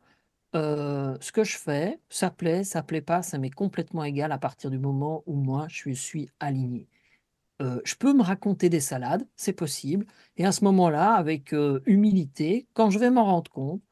euh, 0.57 1.17
ce 1.21 1.33
que 1.33 1.45
je 1.45 1.57
fais, 1.59 2.01
ça 2.09 2.31
plaît, 2.31 2.65
ça 2.65 2.83
plaît 2.83 3.03
pas, 3.03 3.23
ça 3.23 3.39
m'est 3.39 3.51
complètement 3.51 4.05
égal 4.05 4.33
à 4.33 4.39
partir 4.39 4.71
du 4.71 4.79
moment 4.79 5.23
où 5.27 5.35
moi, 5.37 5.67
je 5.69 5.91
suis 5.93 6.31
aligné. 6.41 6.89
Euh, 7.61 7.81
je 7.85 7.95
peux 7.95 8.15
me 8.15 8.23
raconter 8.23 8.71
des 8.71 8.81
salades, 8.81 9.27
c'est 9.37 9.53
possible. 9.53 10.07
Et 10.37 10.47
à 10.47 10.53
ce 10.53 10.65
moment-là, 10.65 11.15
avec 11.15 11.53
euh, 11.53 11.81
humilité, 11.87 12.67
quand 12.73 12.91
je 12.91 12.99
vais 12.99 13.11
m'en 13.11 13.25
rendre 13.25 13.51
compte, 13.51 13.83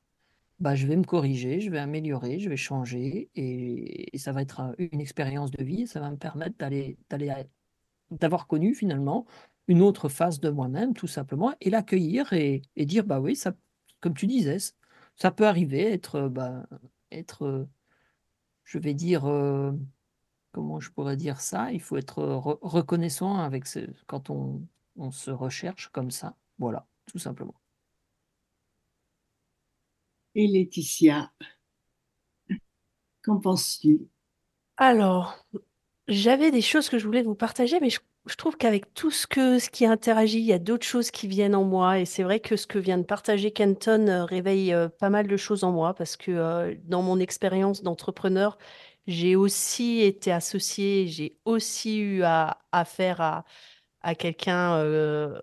bah, 0.60 0.75
je 0.75 0.87
vais 0.87 0.96
me 0.96 1.04
corriger, 1.04 1.60
je 1.60 1.70
vais 1.70 1.78
améliorer, 1.78 2.40
je 2.40 2.48
vais 2.48 2.56
changer. 2.56 3.30
Et, 3.37 4.10
ça 4.18 4.32
va 4.32 4.42
être 4.42 4.75
une 4.78 5.00
expérience 5.00 5.50
de 5.50 5.62
vie. 5.62 5.87
Ça 5.87 6.00
va 6.00 6.10
me 6.10 6.16
permettre 6.16 6.56
d'aller, 6.58 6.96
d'avoir 8.10 8.46
connu 8.46 8.75
finalement 8.75 9.26
une 9.68 9.82
autre 9.82 10.08
phase 10.08 10.40
de 10.40 10.50
moi-même, 10.50 10.94
tout 10.94 11.06
simplement, 11.06 11.54
et 11.60 11.70
l'accueillir 11.70 12.32
et, 12.32 12.62
dire, 12.76 13.04
bah 13.04 13.20
oui, 13.20 13.37
ça, 13.37 13.54
comme 14.00 14.14
tu 14.14 14.26
disais, 14.26 14.58
ça 15.16 15.30
peut 15.30 15.46
arriver, 15.46 15.92
être, 15.92 16.28
bah, 16.28 16.66
être 17.12 17.68
je 18.64 18.78
vais 18.78 18.94
dire, 18.94 19.26
comment 20.52 20.81
je 20.81 20.90
pourrais 20.90 21.17
dire 21.17 21.40
ça? 21.40 21.73
Il 21.73 21.81
faut 21.81 21.97
être 21.97 22.23
reconnaissant 22.62 23.38
avec 23.38 23.67
ce, 23.67 23.81
quand 24.07 24.31
on, 24.31 24.62
se 25.12 25.31
recherche 25.31 25.88
comme 25.88 26.11
ça. 26.11 26.35
Voilà, 26.59 26.87
tout 27.07 27.19
simplement. 27.19 27.55
Et 30.35 30.47
Laetitia, 30.47 31.31
qu'en 33.23 33.38
penses-tu? 33.38 34.00
Alors, 34.76 35.45
j'avais 36.09 36.50
des 36.50 36.62
choses 36.62 36.88
que 36.88 36.99
je 36.99 37.05
voulais 37.05 37.23
vous 37.23 37.35
partager, 37.35 37.81
mais 37.81 37.90
je, 37.90 37.99
trouve 38.37 38.57
qu'avec 38.57 38.95
tout 38.95 39.11
ce, 39.11 39.26
que, 39.26 39.59
ce 39.59 39.71
qui 39.71 39.85
interagit, 39.87 40.38
il 40.38 40.45
y 40.45 40.52
a 40.52 40.59
d'autres 40.59 40.87
choses 40.87 41.11
qui 41.11 41.28
viennent 41.28 41.55
en 41.55 41.64
moi. 41.64 41.99
Et 41.99 42.05
c'est 42.05 42.23
vrai 42.23 42.40
que 42.40 42.57
ce 42.57 42.67
que 42.67 42.78
vient 42.78 42.99
de 42.99 43.02
partager 43.02 43.50
Kenton 43.50 44.09
euh, 44.09 44.25
réveille 44.25 44.73
euh, 44.73 44.88
pas 44.88 45.11
mal 45.11 45.26
de 45.26 45.37
choses 45.37 45.64
en 45.64 45.73
moi, 45.73 45.95
parce 45.95 46.17
que 46.17 46.31
euh, 46.31 46.75
dans 46.85 47.02
mon 47.02 47.19
expérience 47.21 47.83
d'entrepreneur, 47.83 48.59
j'ai 49.09 49.37
aussi 49.37 50.03
été 50.03 50.31
associée, 50.31 51.07
j'ai 51.09 51.38
aussi 51.47 51.99
eu 52.00 52.23
à, 52.25 52.59
affaire 52.73 53.21
à, 54.03 54.15
quelqu'un 54.15 54.77
euh, 54.77 55.41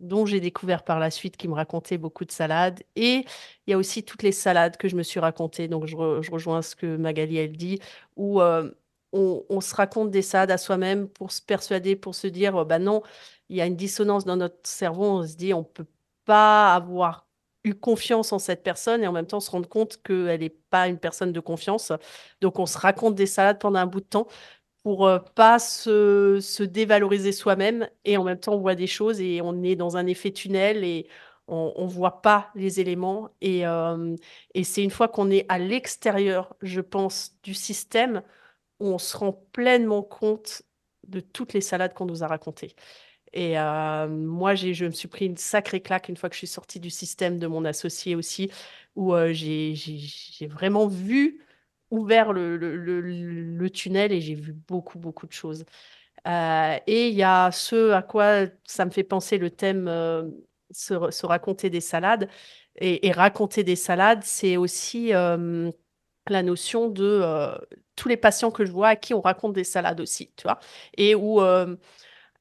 dont 0.00 0.26
j'ai 0.26 0.40
découvert 0.40 0.84
par 0.84 0.98
la 0.98 1.10
suite 1.10 1.36
qui 1.36 1.48
me 1.48 1.54
racontait 1.54 1.98
beaucoup 1.98 2.24
de 2.24 2.32
salades. 2.32 2.82
Et 2.96 3.24
il 3.66 3.70
y 3.70 3.72
a 3.72 3.78
aussi 3.78 4.04
toutes 4.04 4.22
les 4.24 4.32
salades 4.32 4.76
que 4.76 4.88
je 4.88 4.96
me 4.96 5.04
suis 5.04 5.20
racontées. 5.20 5.68
Donc 5.68 5.86
je, 5.86 5.96
rejoins 5.96 6.62
ce 6.62 6.76
que 6.76 6.96
Magali 6.96 7.36
elle 7.38 7.56
dit, 7.56 7.80
où 8.16 8.40
euh, 8.40 8.70
on, 9.12 9.60
se 9.60 9.74
raconte 9.74 10.10
des 10.10 10.22
salades 10.22 10.50
à 10.50 10.58
soi-même 10.58 11.08
pour 11.08 11.32
se 11.32 11.42
persuader, 11.42 11.96
pour 11.96 12.14
se 12.16 12.26
dire, 12.26 12.64
bah 12.66 12.80
non, 12.80 13.02
il 13.48 13.56
y 13.56 13.60
a 13.60 13.66
une 13.66 13.76
dissonance 13.76 14.24
dans 14.24 14.36
notre 14.36 14.58
cerveau. 14.68 15.04
On 15.04 15.26
se 15.26 15.36
dit, 15.36 15.54
on 15.54 15.64
peut 15.64 15.86
pas 16.24 16.74
avoir 16.74 17.23
eu 17.64 17.74
confiance 17.74 18.32
en 18.32 18.38
cette 18.38 18.62
personne 18.62 19.02
et 19.02 19.06
en 19.06 19.12
même 19.12 19.26
temps 19.26 19.40
se 19.40 19.50
rendre 19.50 19.68
compte 19.68 20.02
qu'elle 20.02 20.40
n'est 20.40 20.50
pas 20.70 20.88
une 20.88 20.98
personne 20.98 21.32
de 21.32 21.40
confiance. 21.40 21.92
Donc 22.40 22.58
on 22.58 22.66
se 22.66 22.78
raconte 22.78 23.14
des 23.14 23.26
salades 23.26 23.58
pendant 23.58 23.78
un 23.80 23.86
bout 23.86 24.00
de 24.00 24.06
temps 24.06 24.26
pour 24.82 25.06
euh, 25.06 25.18
pas 25.34 25.58
se, 25.58 26.38
se 26.40 26.62
dévaloriser 26.62 27.32
soi-même 27.32 27.88
et 28.04 28.16
en 28.16 28.24
même 28.24 28.38
temps 28.38 28.54
on 28.54 28.60
voit 28.60 28.74
des 28.74 28.86
choses 28.86 29.20
et 29.20 29.40
on 29.42 29.62
est 29.62 29.76
dans 29.76 29.96
un 29.96 30.06
effet 30.06 30.30
tunnel 30.32 30.84
et 30.84 31.08
on 31.46 31.84
ne 31.84 31.90
voit 31.90 32.22
pas 32.22 32.50
les 32.54 32.80
éléments. 32.80 33.30
Et, 33.42 33.66
euh, 33.66 34.16
et 34.54 34.64
c'est 34.64 34.82
une 34.82 34.90
fois 34.90 35.08
qu'on 35.08 35.30
est 35.30 35.44
à 35.50 35.58
l'extérieur, 35.58 36.56
je 36.62 36.80
pense, 36.80 37.36
du 37.42 37.52
système, 37.54 38.22
on 38.80 38.98
se 38.98 39.16
rend 39.16 39.32
pleinement 39.52 40.02
compte 40.02 40.62
de 41.06 41.20
toutes 41.20 41.52
les 41.52 41.60
salades 41.60 41.94
qu'on 41.94 42.06
nous 42.06 42.22
a 42.24 42.28
racontées. 42.28 42.74
Et 43.34 43.58
euh, 43.58 44.08
moi, 44.08 44.54
je 44.54 44.84
me 44.86 44.92
suis 44.92 45.08
pris 45.08 45.26
une 45.26 45.36
sacrée 45.36 45.80
claque 45.80 46.08
une 46.08 46.16
fois 46.16 46.28
que 46.28 46.34
je 46.34 46.38
suis 46.38 46.46
sortie 46.46 46.78
du 46.78 46.88
système 46.88 47.38
de 47.38 47.48
mon 47.48 47.64
associé 47.64 48.14
aussi, 48.14 48.50
où 48.94 49.12
euh, 49.12 49.32
j'ai 49.32 50.46
vraiment 50.48 50.86
vu, 50.86 51.44
ouvert 51.90 52.32
le, 52.32 52.56
le, 52.56 53.70
tunnel 53.70 54.12
et 54.12 54.20
j'ai 54.20 54.34
vu 54.34 54.52
beaucoup, 54.52 54.98
beaucoup 54.98 55.26
de 55.26 55.32
choses. 55.32 55.64
Euh, 56.28 56.78
et 56.86 57.08
il 57.08 57.14
y 57.14 57.24
a 57.24 57.50
ce 57.52 57.90
à 57.92 58.02
quoi 58.02 58.46
ça 58.64 58.84
me 58.84 58.90
fait 58.90 59.04
penser 59.04 59.38
le 59.38 59.50
thème 59.50 59.88
se, 60.70 61.10
se, 61.10 61.26
raconter 61.26 61.70
des 61.70 61.80
salades. 61.80 62.28
Et, 62.76 63.06
et 63.06 63.12
raconter 63.12 63.64
des 63.64 63.76
salades, 63.76 64.22
c'est 64.24 64.56
aussi 64.56 65.08
la 65.10 66.42
notion 66.42 66.88
de 66.88 67.22
tous 67.96 68.08
les 68.08 68.16
patients 68.16 68.50
que 68.52 68.64
je 68.64 68.72
vois 68.72 68.88
à 68.88 68.96
qui 68.96 69.12
on 69.14 69.20
raconte 69.20 69.54
des 69.54 69.64
salades 69.64 70.00
aussi, 70.00 70.32
tu 70.36 70.44
vois, 70.44 70.60
et 70.96 71.14
où 71.14 71.40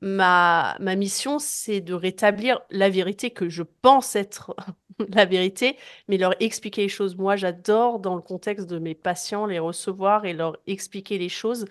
ma, 0.04 0.76
ma 0.80 0.96
mission, 0.96 1.40
c'est 1.40 1.80
de 1.80 1.94
rétablir 1.94 2.62
la 2.70 2.90
vérité 2.90 3.32
que 3.32 3.48
je 3.48 3.64
pense 3.64 4.16
être 4.18 4.54
la 5.10 5.26
vérité, 5.26 5.78
mais 6.08 6.18
leur 6.18 6.36
expliquer 6.42 6.84
les 6.84 6.90
choses. 6.90 7.16
Moi, 7.16 7.38
j'adore, 7.38 8.00
dans 8.00 8.16
le 8.16 8.22
contexte 8.22 8.68
de 8.68 8.80
mes 8.80 8.96
patients, 8.96 9.46
les 9.46 9.60
recevoir 9.60 10.26
et 10.26 10.34
leur 10.34 10.58
expliquer 10.68 11.18
les 11.18 11.30
choses. 11.30 11.66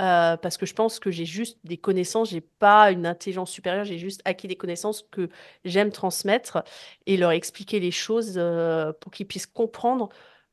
Euh, 0.00 0.36
parce 0.36 0.56
que 0.56 0.66
je 0.66 0.74
pense 0.74 0.98
que 0.98 1.10
j'ai 1.10 1.26
juste 1.26 1.58
des 1.64 1.76
connaissances, 1.76 2.30
j'ai 2.30 2.40
pas 2.40 2.90
une 2.90 3.06
intelligence 3.06 3.50
supérieure, 3.50 3.84
j'ai 3.84 3.98
juste 3.98 4.22
acquis 4.24 4.48
des 4.48 4.56
connaissances 4.56 5.02
que 5.10 5.28
j'aime 5.64 5.90
transmettre 5.90 6.64
et 7.06 7.18
leur 7.18 7.32
expliquer 7.32 7.80
les 7.80 7.90
choses 7.90 8.34
euh, 8.36 8.92
pour 9.00 9.12
qu'ils 9.12 9.26
puissent 9.26 9.46
comprendre 9.46 10.08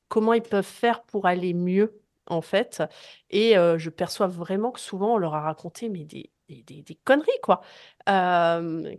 comment 0.10 0.34
ils 0.34 0.42
peuvent 0.42 0.66
faire 0.66 1.04
pour 1.04 1.28
aller 1.28 1.54
mieux 1.54 2.02
en 2.28 2.42
fait. 2.42 2.84
Et 3.30 3.58
euh, 3.58 3.78
je 3.78 3.90
perçois 3.90 4.28
vraiment 4.28 4.72
que 4.72 4.82
souvent 4.82 5.16
on 5.16 5.18
leur 5.18 5.36
a 5.36 5.42
raconté 5.42 5.88
mais 5.88 6.04
des, 6.04 6.30
des, 6.50 6.96
conneries, 7.04 7.30
quoi. 7.44 7.62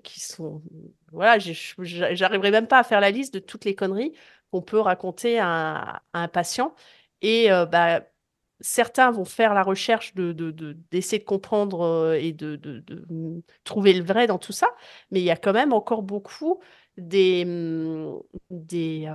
qui 0.03 0.21
sont. 0.21 0.63
Voilà, 1.13 1.39
j'arriverai 1.39 2.51
même 2.51 2.67
pas 2.69 2.81
à 2.81 2.85
faire 2.85 3.01
la 3.01 3.11
liste 3.11 3.35
de 3.35 3.39
toutes 3.39 3.65
les 3.65 3.75
conneries 3.75 4.13
qu'on 4.51 4.63
peut 4.63 4.81
raconter 4.81 5.39
à, 5.39 6.03
un 6.13 6.29
patient. 6.29 6.75
Et 7.23 7.49
bah, 7.71 8.03
certains 8.61 9.11
vont 9.11 9.25
faire 9.25 9.55
la 9.55 9.63
recherche 9.63 10.15
de, 10.15 10.33
d'essayer 10.91 11.19
de, 11.19 11.25
comprendre 11.25 12.15
et 12.19 12.33
de, 12.33 12.83
mmh, 13.11 13.41
trouver 13.65 13.93
le 13.93 14.05
vrai 14.05 14.27
dans 14.27 14.39
tout 14.39 14.53
ça, 14.53 14.69
mais 15.11 15.21
il 15.21 15.25
y 15.25 15.31
a 15.31 15.37
quand 15.37 15.53
même 15.53 15.73
encore 15.73 16.03
beaucoup 16.03 16.61
des, 16.97 17.45
mmh, 17.45 18.19
des, 18.51 19.09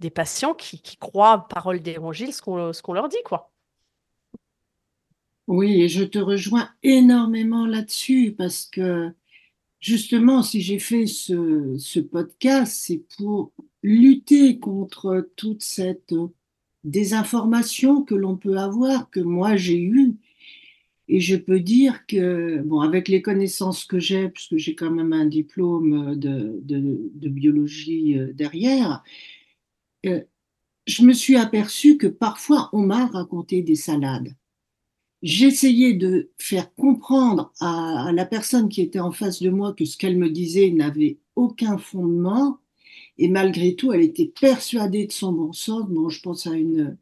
des 0.00 0.10
patients 0.10 0.54
qui, 0.54 0.80
qui 0.82 0.96
croient 0.96 1.46
parole 1.48 1.80
d'évangile 1.80 2.32
ce 2.32 2.42
qu'on, 2.42 2.72
qu'on 2.82 2.92
leur 2.92 3.08
dit, 3.08 3.22
quoi. 3.24 3.52
Oui, 5.46 5.82
et 5.82 5.88
je 5.88 6.04
te 6.04 6.18
rejoins 6.18 6.70
énormément 6.82 7.66
là-dessus 7.66 8.34
parce 8.36 8.66
que 8.66 9.10
justement, 9.80 10.42
si 10.42 10.60
j'ai 10.60 10.78
fait 10.78 11.06
ce, 11.06 12.00
podcast, 12.00 12.72
c'est 12.76 13.02
pour 13.16 13.52
lutter 13.82 14.58
contre 14.58 15.28
toute 15.36 15.62
cette 15.62 16.14
désinformation 16.84 18.02
que 18.02 18.14
l'on 18.14 18.36
peut 18.36 18.58
avoir, 18.58 19.10
que 19.10 19.20
moi 19.20 19.56
j'ai 19.56 19.80
eue. 19.80 20.14
Et 21.08 21.20
je 21.20 21.34
peux 21.34 21.58
dire 21.58 22.06
que, 22.06 22.62
bon, 22.62 22.80
avec 22.80 23.08
les 23.08 23.20
connaissances 23.20 23.84
que 23.84 23.98
j'ai, 23.98 24.28
puisque 24.28 24.56
j'ai 24.58 24.76
quand 24.76 24.92
même 24.92 25.12
un 25.12 25.26
diplôme 25.26 26.14
de, 26.16 26.60
de, 26.62 27.28
biologie 27.28 28.16
euh, 28.16 28.32
derrière, 28.32 29.02
euh, 30.06 30.22
je 30.86 31.02
me 31.04 31.12
suis 31.12 31.36
aperçue 31.36 31.98
que 31.98 32.06
parfois 32.06 32.70
on 32.72 32.82
m'a 32.82 33.06
raconté 33.06 33.62
des 33.62 33.74
salades 33.74 34.34
j'essayais 35.22 35.94
de 35.94 36.30
faire 36.38 36.74
comprendre 36.74 37.52
à, 37.60 38.10
la 38.14 38.24
personne 38.24 38.68
qui 38.68 38.80
était 38.80 39.00
en 39.00 39.12
face 39.12 39.42
de 39.42 39.50
moi 39.50 39.72
que 39.74 39.84
ce 39.84 39.96
qu'elle 39.96 40.16
me 40.16 40.30
disait 40.30 40.70
n'avait 40.70 41.18
aucun 41.36 41.78
fondement. 41.78 42.58
Et 43.18 43.28
malgré 43.28 43.74
tout, 43.74 43.92
elle 43.92 44.02
était 44.02 44.32
persuadée 44.40 45.06
de 45.06 45.12
son 45.12 45.32
bon 45.32 45.52
sens. 45.52 45.86
Bon, 45.88 46.08
je 46.08 46.22
pense 46.22 46.46
à 46.46 46.54
une, 46.54 46.96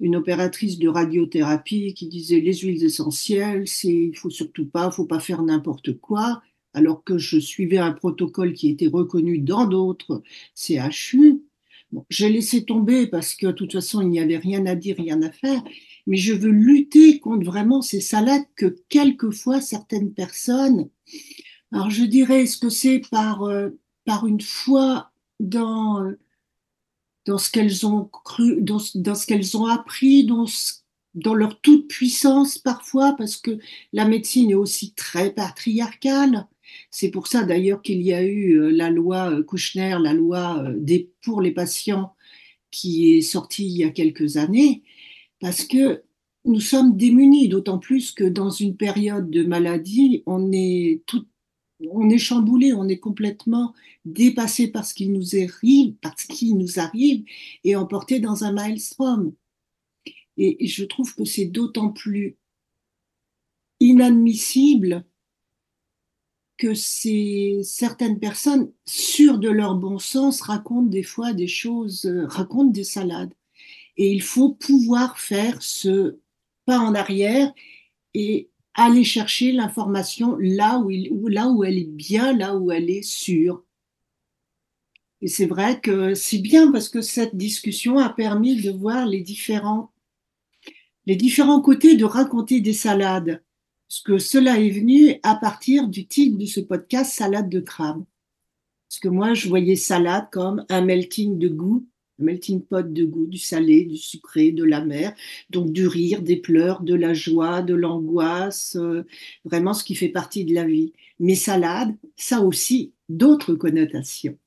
une 0.00 0.16
opératrice 0.16 0.78
de 0.78 0.88
radiothérapie 0.88 1.94
qui 1.94 2.08
disait 2.08 2.40
les 2.40 2.54
huiles 2.54 2.84
essentielles, 2.84 3.66
c'est 3.66 3.92
il 3.92 4.16
faut 4.16 4.30
surtout 4.30 4.66
pas, 4.66 4.90
faut 4.90 5.06
pas 5.06 5.20
faire 5.20 5.42
n'importe 5.42 5.98
quoi. 5.98 6.42
Alors 6.74 7.04
que 7.04 7.16
je 7.16 7.38
suivais 7.38 7.78
un 7.78 7.92
protocole 7.92 8.52
qui 8.52 8.68
était 8.68 8.88
reconnu 8.88 9.38
dans 9.38 9.66
d'autres 9.66 10.22
CHU. 10.54 11.42
Bon, 11.90 12.04
j'ai 12.10 12.28
laissé 12.28 12.64
tomber 12.64 13.06
parce 13.06 13.34
que 13.34 13.46
de 13.46 13.52
toute 13.52 13.72
façon, 13.72 14.02
il 14.02 14.08
n'y 14.08 14.20
avait 14.20 14.36
rien 14.36 14.66
à 14.66 14.74
dire, 14.74 14.96
rien 14.98 15.22
à 15.22 15.30
faire 15.30 15.62
mais 16.06 16.16
je 16.16 16.32
veux 16.32 16.50
lutter 16.50 17.18
contre 17.18 17.44
vraiment 17.44 17.82
ces 17.82 18.00
salades 18.00 18.46
que 18.54 18.76
quelquefois 18.88 19.60
certaines 19.60 20.12
personnes, 20.12 20.88
alors 21.72 21.90
je 21.90 22.04
dirais, 22.04 22.42
est-ce 22.42 22.58
que 22.58 22.68
c'est 22.68 23.02
par, 23.10 23.42
euh, 23.42 23.70
par 24.04 24.26
une 24.26 24.40
foi 24.40 25.10
dans, 25.40 26.12
dans 27.26 27.38
ce 27.38 27.50
qu'elles 27.50 27.86
ont 27.86 28.04
cru, 28.04 28.62
dans, 28.62 28.80
dans 28.94 29.14
ce 29.14 29.26
qu'elles 29.26 29.56
ont 29.56 29.66
appris, 29.66 30.24
dans, 30.24 30.46
dans 31.14 31.34
leur 31.34 31.60
toute 31.60 31.88
puissance 31.88 32.56
parfois, 32.58 33.14
parce 33.18 33.36
que 33.36 33.58
la 33.92 34.06
médecine 34.06 34.50
est 34.50 34.54
aussi 34.54 34.94
très 34.94 35.32
patriarcale. 35.32 36.46
C'est 36.90 37.10
pour 37.10 37.26
ça 37.26 37.44
d'ailleurs 37.44 37.82
qu'il 37.82 38.02
y 38.02 38.12
a 38.12 38.22
eu 38.22 38.58
euh, 38.58 38.70
la 38.70 38.90
loi 38.90 39.30
euh, 39.30 39.42
Kouchner, 39.42 39.96
la 40.00 40.14
loi 40.14 40.64
pour 41.22 41.40
les 41.40 41.52
patients 41.52 42.14
qui 42.70 43.14
est 43.14 43.22
sortie 43.22 43.66
il 43.66 43.76
y 43.76 43.84
a 43.84 43.90
quelques 43.90 44.36
années, 44.36 44.82
parce 45.40 45.64
que 45.64 46.02
nous 46.44 46.60
sommes 46.60 46.96
démunis, 46.96 47.48
d'autant 47.48 47.78
plus 47.78 48.12
que 48.12 48.24
dans 48.24 48.50
une 48.50 48.76
période 48.76 49.30
de 49.30 49.42
maladie, 49.42 50.22
on 50.26 50.52
est 50.52 51.02
tout, 51.06 51.26
on 51.90 52.08
est 52.08 52.18
chamboulé, 52.18 52.72
on 52.72 52.88
est 52.88 52.98
complètement 52.98 53.74
dépassé 54.04 54.68
par 54.68 54.84
ce 54.86 54.94
qui 54.94 55.08
nous 55.08 55.34
arrive, 55.36 55.94
par 55.94 56.18
ce 56.18 56.26
qui 56.26 56.54
nous 56.54 56.78
arrive, 56.78 57.24
et 57.64 57.76
emporté 57.76 58.20
dans 58.20 58.44
un 58.44 58.52
maelstrom. 58.52 59.34
Et 60.38 60.66
je 60.66 60.84
trouve 60.84 61.14
que 61.14 61.24
c'est 61.24 61.46
d'autant 61.46 61.90
plus 61.90 62.36
inadmissible 63.80 65.04
que 66.58 66.74
certaines 66.74 68.18
personnes, 68.18 68.72
sûres 68.86 69.38
de 69.38 69.50
leur 69.50 69.74
bon 69.76 69.98
sens, 69.98 70.40
racontent 70.40 70.88
des 70.88 71.02
fois 71.02 71.32
des 71.32 71.48
choses, 71.48 72.06
euh, 72.06 72.26
racontent 72.26 72.70
des 72.70 72.84
salades. 72.84 73.34
Et 73.96 74.12
il 74.12 74.22
faut 74.22 74.50
pouvoir 74.50 75.18
faire 75.18 75.62
ce 75.62 76.18
pas 76.66 76.78
en 76.78 76.94
arrière 76.94 77.52
et 78.14 78.50
aller 78.74 79.04
chercher 79.04 79.52
l'information 79.52 80.36
là 80.38 80.78
où, 80.78 80.90
elle 81.64 81.78
est 81.78 81.90
bien, 81.90 82.36
là 82.36 82.56
où 82.56 82.70
elle 82.70 82.90
est 82.90 83.02
sûre. 83.02 83.64
Et 85.22 85.28
c'est 85.28 85.46
vrai 85.46 85.80
que 85.80 86.14
c'est 86.14 86.38
bien 86.38 86.70
parce 86.70 86.90
que 86.90 87.00
cette 87.00 87.36
discussion 87.36 87.98
a 87.98 88.10
permis 88.10 88.60
de 88.60 88.70
voir 88.70 89.06
les 89.06 89.22
différents, 89.22 89.92
les 91.06 91.16
différents 91.16 91.62
côtés 91.62 91.96
de 91.96 92.04
raconter 92.04 92.60
des 92.60 92.74
salades. 92.74 93.42
Parce 93.88 94.00
que 94.00 94.18
cela 94.18 94.58
est 94.58 94.70
venu 94.70 95.14
à 95.22 95.36
partir 95.36 95.88
du 95.88 96.06
titre 96.06 96.36
de 96.36 96.44
ce 96.44 96.60
podcast 96.60 97.14
Salade 97.14 97.48
de 97.48 97.60
crabe. 97.60 98.04
Parce 98.88 98.98
que 98.98 99.08
moi, 99.08 99.32
je 99.32 99.48
voyais 99.48 99.76
salade 99.76 100.28
comme 100.30 100.66
un 100.68 100.80
melting 100.80 101.38
de 101.38 101.48
goût 101.48 101.86
melting 102.18 102.62
pot 102.62 102.92
de 102.92 103.04
goût, 103.04 103.26
du 103.26 103.38
salé, 103.38 103.84
du 103.84 103.96
sucré, 103.96 104.52
de 104.52 104.64
l'amer, 104.64 105.14
donc 105.50 105.72
du 105.72 105.86
rire, 105.86 106.22
des 106.22 106.36
pleurs, 106.36 106.82
de 106.82 106.94
la 106.94 107.14
joie, 107.14 107.62
de 107.62 107.74
l'angoisse, 107.74 108.76
euh, 108.76 109.04
vraiment 109.44 109.74
ce 109.74 109.84
qui 109.84 109.94
fait 109.94 110.08
partie 110.08 110.44
de 110.44 110.54
la 110.54 110.64
vie. 110.64 110.92
Mais 111.20 111.34
salade, 111.34 111.94
ça 112.16 112.40
aussi 112.40 112.92
d'autres 113.08 113.54
connotations. 113.54 114.38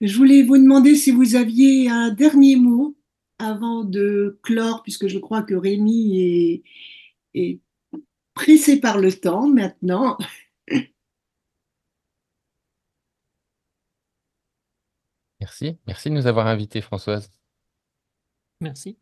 Je 0.00 0.16
voulais 0.16 0.42
vous 0.42 0.58
demander 0.58 0.96
si 0.96 1.10
vous 1.10 1.36
aviez 1.36 1.88
un 1.88 2.10
dernier 2.10 2.56
mot 2.56 2.96
avant 3.38 3.84
de 3.84 4.38
clore, 4.42 4.82
puisque 4.82 5.08
je 5.08 5.18
crois 5.18 5.42
que 5.42 5.54
Rémi 5.54 6.62
est 7.34 7.60
pressé 8.34 8.80
par 8.80 8.98
le 8.98 9.12
temps 9.12 9.48
maintenant. 9.48 10.18
Merci. 15.44 15.76
Merci 15.86 16.08
de 16.08 16.14
nous 16.14 16.26
avoir 16.26 16.46
invités, 16.46 16.80
Françoise. 16.80 17.30
Merci. 18.62 18.96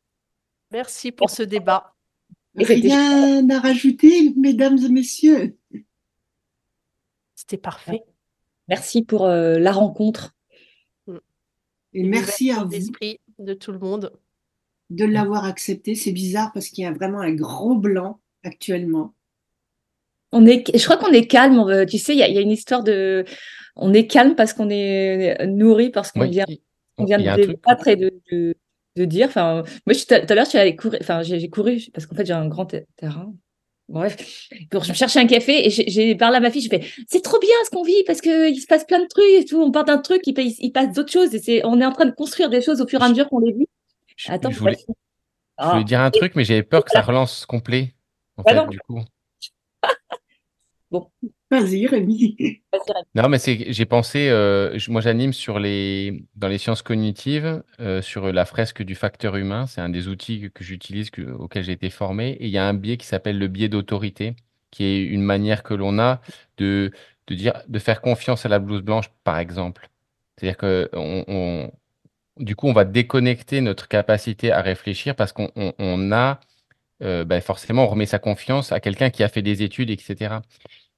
Merci 0.73 1.13
pour 1.13 1.31
ce 1.31 1.45
débat. 1.45 1.95
Rien 2.57 3.49
à 3.49 3.61
rajouter, 3.61 4.35
mesdames 4.37 4.77
et 4.79 4.89
messieurs. 4.89 5.57
C'était 7.37 7.59
parfait. 7.59 8.03
Merci 8.67 9.05
pour 9.05 9.27
euh, 9.27 9.61
la 9.61 9.71
rencontre. 9.71 10.35
Et 11.93 12.03
merci 12.03 12.51
à 12.51 12.65
vous. 12.65 12.73
de 13.39 13.55
tout 13.55 13.71
le 13.71 13.79
monde. 13.79 14.13
De 14.91 15.05
l'avoir 15.05 15.45
accepté. 15.45 15.95
C'est 15.95 16.11
bizarre 16.11 16.51
parce 16.53 16.71
qu'il 16.71 16.83
y 16.83 16.89
a 16.89 16.93
vraiment 16.93 17.21
un 17.21 17.35
gros 17.35 17.77
blanc 17.77 18.21
actuellement. 18.43 19.15
On 20.33 20.47
est, 20.47 20.77
je 20.77 20.85
crois 20.85 20.97
qu'on 20.97 21.12
est 21.12 21.27
calme. 21.27 21.87
Tu 21.87 21.99
sais, 21.99 22.15
il 22.15 22.19
y, 22.19 22.23
a 22.23 22.41
une 22.41 22.51
histoire 22.51 22.83
de 22.83 23.25
on 23.77 23.93
est 23.93 24.07
calme 24.07 24.35
parce 24.35 24.53
qu'on 24.53 24.71
est 24.71 25.47
nourri, 25.47 25.91
parce 25.91 26.12
qu'on 26.12 26.27
vient, 26.27 26.47
on 26.99 27.05
vient 27.05 27.19
de 27.19 27.47
débattre 27.47 27.89
et 27.89 27.97
de, 27.97 28.12
de, 28.97 29.05
dire. 29.05 29.29
Enfin, 29.29 29.62
moi, 29.87 29.95
tout 29.95 30.15
à 30.15 30.35
l'heure, 30.35 30.47
je 30.47 30.77
courir. 30.77 30.99
Enfin, 31.03 31.23
j'ai 31.23 31.49
couru 31.49 31.83
parce 31.93 32.07
qu'en 32.07 32.17
fait, 32.17 32.27
j'ai 32.27 32.33
un 32.33 32.49
grand 32.49 32.67
terrain. 32.97 33.33
Bref, 33.89 34.49
pour 34.71 34.85
je 34.85 34.93
cherchais 34.95 35.19
un 35.19 35.27
café 35.27 35.67
et 35.67 35.71
j'ai 35.71 36.15
parlé 36.15 36.39
à 36.39 36.41
ma 36.41 36.51
fille, 36.51 36.62
je 36.62 36.69
fais 36.69 36.83
c'est 37.09 37.21
trop 37.21 37.39
bien 37.39 37.55
ce 37.67 37.71
qu'on 37.71 37.83
vit 37.83 38.05
parce 38.07 38.23
qu'il 38.23 38.59
se 38.59 38.67
passe 38.67 38.85
plein 38.85 39.01
de 39.01 39.07
trucs 39.07 39.25
et 39.25 39.45
tout. 39.45 39.61
On 39.61 39.71
part 39.71 39.85
d'un 39.85 39.99
truc, 39.99 40.23
il, 40.27 40.35
il 40.39 40.73
passe 40.73 40.95
d'autres 40.95 41.13
choses 41.13 41.35
et 41.35 41.41
c'est 41.41 41.67
on 41.67 41.78
est 41.78 41.85
en 41.85 41.93
train 41.93 42.06
de 42.06 42.13
construire 42.13 42.49
des 42.49 42.63
choses 42.63 42.80
au 42.80 42.87
fur 42.87 43.02
et 43.02 43.04
à 43.04 43.09
mesure 43.11 43.28
qu'on 43.28 43.41
les 43.41 43.52
vit. 43.52 43.67
Attends, 44.28 44.50
je 44.50 44.59
voulais, 44.59 44.78
je 45.59 45.69
voulais 45.69 45.85
dire 45.85 46.00
un 46.00 46.11
truc, 46.11 46.35
mais 46.37 46.45
j'avais 46.45 46.63
peur 46.63 46.85
que 46.85 46.91
ça 46.91 47.02
relance 47.02 47.45
complet. 47.45 47.95
En 48.37 48.45
fait, 48.45 48.69
du 48.69 48.78
coup. 48.78 49.00
Bon. 50.93 51.11
Vas-y, 51.50 51.87
Rémi. 51.87 52.63
Non, 53.15 53.28
mais 53.28 53.39
c'est, 53.39 53.73
j'ai 53.73 53.85
pensé, 53.85 54.28
euh, 54.31 54.78
moi 54.89 55.00
j'anime 55.00 55.33
sur 55.33 55.59
les, 55.59 56.25
dans 56.37 56.49
les 56.49 56.59
sciences 56.59 56.83
cognitives, 56.83 57.63
euh, 57.81 58.00
sur 58.00 58.33
la 58.33 58.45
fresque 58.45 58.83
du 58.83 58.95
facteur 58.95 59.37
humain. 59.37 59.67
C'est 59.67 59.81
un 59.81 59.89
des 59.89 60.09
outils 60.09 60.50
que, 60.55 60.63
j'utilise, 60.65 61.11
auquel 61.39 61.65
j'ai 61.65 61.73
été 61.73 61.91
formé. 61.91 62.31
Et 62.41 62.47
il 62.47 62.50
y 62.50 62.59
a 62.59 62.67
un 62.67 62.75
biais 62.75 62.97
qui 62.97 63.07
s'appelle 63.07 63.39
le 63.39 63.49
biais 63.49 63.69
d'autorité, 63.69 64.37
qui 64.71 64.85
est 64.85 65.02
une 65.02 65.23
manière 65.23 65.63
que 65.63 65.75
l'on 65.75 65.99
a 65.99 66.21
de, 66.59 66.93
de 67.26 67.35
dire, 67.35 67.55
de 67.69 67.78
faire 67.78 68.00
confiance 68.00 68.47
à 68.47 68.49
la 68.49 68.59
blouse 68.59 68.83
blanche, 68.83 69.11
par 69.25 69.39
exemple. 69.39 69.91
C'est-à-dire 70.37 70.57
que 70.57 70.89
on, 70.95 71.71
du 72.39 72.57
coup, 72.57 72.67
on 72.69 72.73
va 72.73 72.85
déconnecter 72.85 73.61
notre 73.61 73.89
capacité 73.89 74.52
à 74.52 74.63
réfléchir 74.63 75.15
parce 75.15 75.33
qu'on 75.33 75.50
on, 75.57 76.13
a, 76.13 76.41
euh, 77.02 77.25
ben 77.25 77.41
forcément, 77.41 77.84
on 77.84 77.88
remet 77.88 78.06
sa 78.06 78.19
confiance 78.19 78.73
à 78.73 78.80
quelqu'un 78.80 79.10
qui 79.10 79.23
a 79.23 79.28
fait 79.28 79.43
des 79.43 79.62
études, 79.62 79.91
etc. 79.91 80.36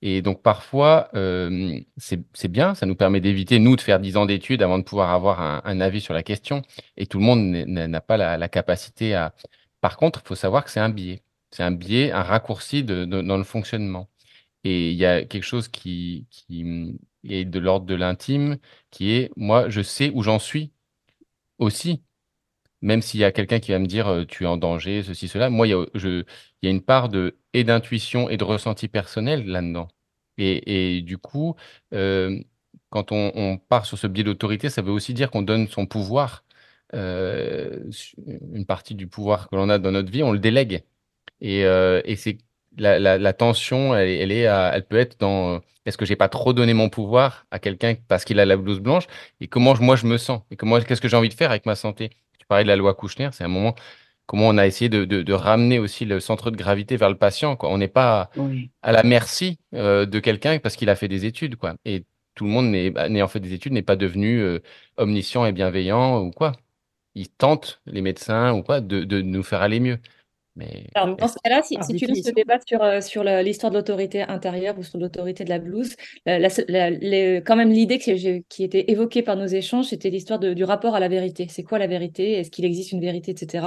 Et 0.02 0.22
donc 0.22 0.42
parfois, 0.42 1.08
euh, 1.14 1.80
c'est 1.96 2.48
bien, 2.48 2.74
ça 2.74 2.86
nous 2.86 2.94
permet 2.94 3.20
d'éviter, 3.20 3.58
nous, 3.58 3.76
de 3.76 3.80
faire 3.80 4.00
10 4.00 4.16
ans 4.18 4.26
d'études 4.26 4.62
avant 4.62 4.78
de 4.78 4.84
pouvoir 4.84 5.10
avoir 5.10 5.40
un, 5.40 5.80
avis 5.80 6.00
sur 6.00 6.14
la 6.14 6.22
question. 6.22 6.62
Et 6.96 7.06
tout 7.06 7.18
le 7.18 7.24
monde 7.24 7.40
n'a 7.40 8.00
pas 8.00 8.16
la, 8.16 8.48
capacité 8.48 9.14
à... 9.14 9.34
Par 9.80 9.96
contre, 9.96 10.20
il 10.24 10.28
faut 10.28 10.34
savoir 10.34 10.64
que 10.64 10.70
c'est 10.70 10.80
un 10.80 10.90
biais. 10.90 11.22
C'est 11.50 11.62
un 11.62 11.70
biais, 11.72 12.12
un 12.12 12.22
raccourci 12.22 12.84
de, 12.84 13.04
dans 13.06 13.38
le 13.38 13.44
fonctionnement. 13.44 14.08
Et 14.64 14.90
il 14.90 14.96
y 14.96 15.06
a 15.06 15.24
quelque 15.24 15.44
chose 15.44 15.68
qui, 15.68 16.26
qui 16.30 16.64
est 17.28 17.44
de 17.44 17.58
l'ordre 17.58 17.86
de 17.86 17.94
l'intime, 17.94 18.58
qui 18.90 19.12
est, 19.12 19.30
moi, 19.36 19.68
je 19.70 19.82
sais 19.82 20.10
où 20.14 20.22
j'en 20.22 20.38
suis 20.38 20.72
aussi. 21.58 22.02
Même 22.84 23.02
s'il 23.02 23.20
y 23.20 23.24
a 23.24 23.32
quelqu'un 23.32 23.60
qui 23.60 23.72
va 23.72 23.78
me 23.78 23.86
dire, 23.86 24.24
tu 24.28 24.44
es 24.44 24.46
en 24.46 24.56
danger, 24.56 25.02
ceci, 25.02 25.28
cela, 25.28 25.50
moi, 25.50 25.66
il 25.66 25.70
y 25.70 25.74
a, 25.74 25.84
je, 25.94 26.24
une 26.62 26.82
part 26.82 27.08
de, 27.08 27.36
et 27.54 27.64
d'intuition 27.64 28.28
et 28.30 28.36
de 28.36 28.44
ressenti 28.44 28.88
personnel 28.88 29.46
là-dedans. 29.46 29.88
Et, 30.38 31.00
du 31.02 31.18
coup, 31.18 31.56
quand 32.90 33.12
on, 33.12 33.58
part 33.68 33.86
sur 33.86 33.98
ce 33.98 34.06
biais 34.06 34.24
d'autorité, 34.24 34.68
ça 34.70 34.82
veut 34.82 34.92
aussi 34.92 35.14
dire 35.14 35.30
qu'on 35.30 35.42
donne 35.42 35.68
son 35.68 35.86
pouvoir, 35.86 36.44
une 36.92 38.66
partie 38.66 38.94
du 38.94 39.06
pouvoir 39.06 39.48
que 39.48 39.56
l'on 39.56 39.68
a 39.68 39.78
dans 39.78 39.92
notre 39.92 40.10
vie, 40.10 40.22
on 40.22 40.32
le 40.32 40.38
délègue. 40.38 40.84
Et, 41.40 41.64
euh, 41.66 42.02
c'est 42.16 42.38
la, 42.76 43.32
tension, 43.32 43.94
elle, 43.96 44.32
est, 44.32 44.40
elle 44.42 44.86
peut 44.86 44.98
être 44.98 45.18
dans 45.20 45.60
est-ce 45.86 45.98
que 45.98 46.04
j'ai 46.06 46.16
pas 46.16 46.28
trop 46.28 46.52
donné 46.52 46.74
mon 46.74 46.88
pouvoir 46.88 47.46
à 47.50 47.58
quelqu'un 47.58 47.94
parce 48.08 48.24
qu'il 48.24 48.40
a 48.40 48.44
la 48.46 48.56
blouse 48.56 48.80
blanche? 48.80 49.06
Et 49.40 49.48
comment 49.48 49.74
moi 49.80 49.96
je 49.96 50.06
me 50.06 50.16
sens? 50.18 50.42
Et 50.50 50.56
comment 50.56 50.80
qu'est-ce 50.80 51.00
que 51.00 51.08
j'ai 51.08 51.16
envie 51.16 51.28
de 51.28 51.34
faire 51.34 51.50
avec 51.50 51.66
ma 51.66 51.74
santé? 51.76 52.10
Tu 52.44 52.48
parlais 52.48 52.64
de 52.64 52.68
la 52.68 52.76
loi 52.76 52.92
Kouchner, 52.94 53.30
c'est 53.32 53.44
un 53.44 53.48
moment 53.48 53.74
comment 54.26 54.48
on 54.48 54.58
a 54.58 54.66
essayé 54.66 54.88
de, 54.88 55.32
ramener 55.32 55.78
aussi 55.78 56.04
le 56.04 56.20
centre 56.20 56.50
de 56.50 56.56
gravité 56.56 56.96
vers 56.96 57.08
le 57.08 57.16
patient. 57.16 57.56
Quoi. 57.56 57.70
On 57.70 57.78
n'est 57.78 57.88
pas 57.88 58.30
à 58.82 58.92
la 58.92 59.02
merci 59.02 59.58
euh, 59.74 60.06
de 60.06 60.18
quelqu'un 60.20 60.58
parce 60.58 60.76
qu'il 60.76 60.90
a 60.90 60.96
fait 60.96 61.08
des 61.08 61.24
études. 61.26 61.56
Quoi. 61.56 61.74
Et 61.84 62.04
tout 62.34 62.44
le 62.44 62.50
monde, 62.50 62.66
n'ayant 62.70 63.28
fait 63.28 63.40
des 63.40 63.52
études, 63.52 63.72
n'est 63.72 63.82
pas 63.82 63.96
devenu 63.96 64.40
euh, 64.40 64.60
omniscient 64.96 65.46
et 65.46 65.52
bienveillant 65.52 66.20
ou 66.20 66.30
quoi. 66.30 66.52
Ils 67.14 67.28
tentent, 67.28 67.80
les 67.86 68.00
médecins 68.00 68.52
ou 68.54 68.62
quoi, 68.62 68.80
de 68.80 69.22
nous 69.22 69.42
faire 69.44 69.62
aller 69.62 69.80
mieux. 69.80 69.98
Alors, 70.94 71.16
dans 71.16 71.26
ce 71.26 71.34
cas-là, 71.42 71.62
si, 71.62 71.76
tu 71.96 72.06
veux 72.06 72.14
se 72.14 72.30
débattre 72.30 72.64
sur, 72.68 72.82
euh, 72.82 73.00
sur 73.00 73.24
l'histoire 73.24 73.72
de 73.72 73.76
l'autorité 73.78 74.22
intérieure 74.22 74.78
ou 74.78 74.84
sur 74.84 74.98
l'autorité 74.98 75.42
de 75.44 75.48
la 75.48 75.58
blouse, 75.58 75.96
quand 76.26 77.56
même 77.56 77.70
l'idée 77.70 77.98
qui, 77.98 78.44
qui 78.48 78.64
était 78.64 78.84
évoquée 78.88 79.22
par 79.22 79.36
nos 79.36 79.46
échanges, 79.46 79.86
c'était 79.86 80.10
l'histoire 80.10 80.38
du 80.38 80.64
rapport 80.64 80.94
à 80.94 81.00
la 81.00 81.08
vérité. 81.08 81.48
C'est 81.50 81.64
quoi 81.64 81.78
la 81.78 81.88
vérité? 81.88 82.34
Est-ce 82.34 82.50
qu'il 82.50 82.64
existe 82.64 82.92
une 82.92 83.00
vérité, 83.00 83.32
etc. 83.32 83.66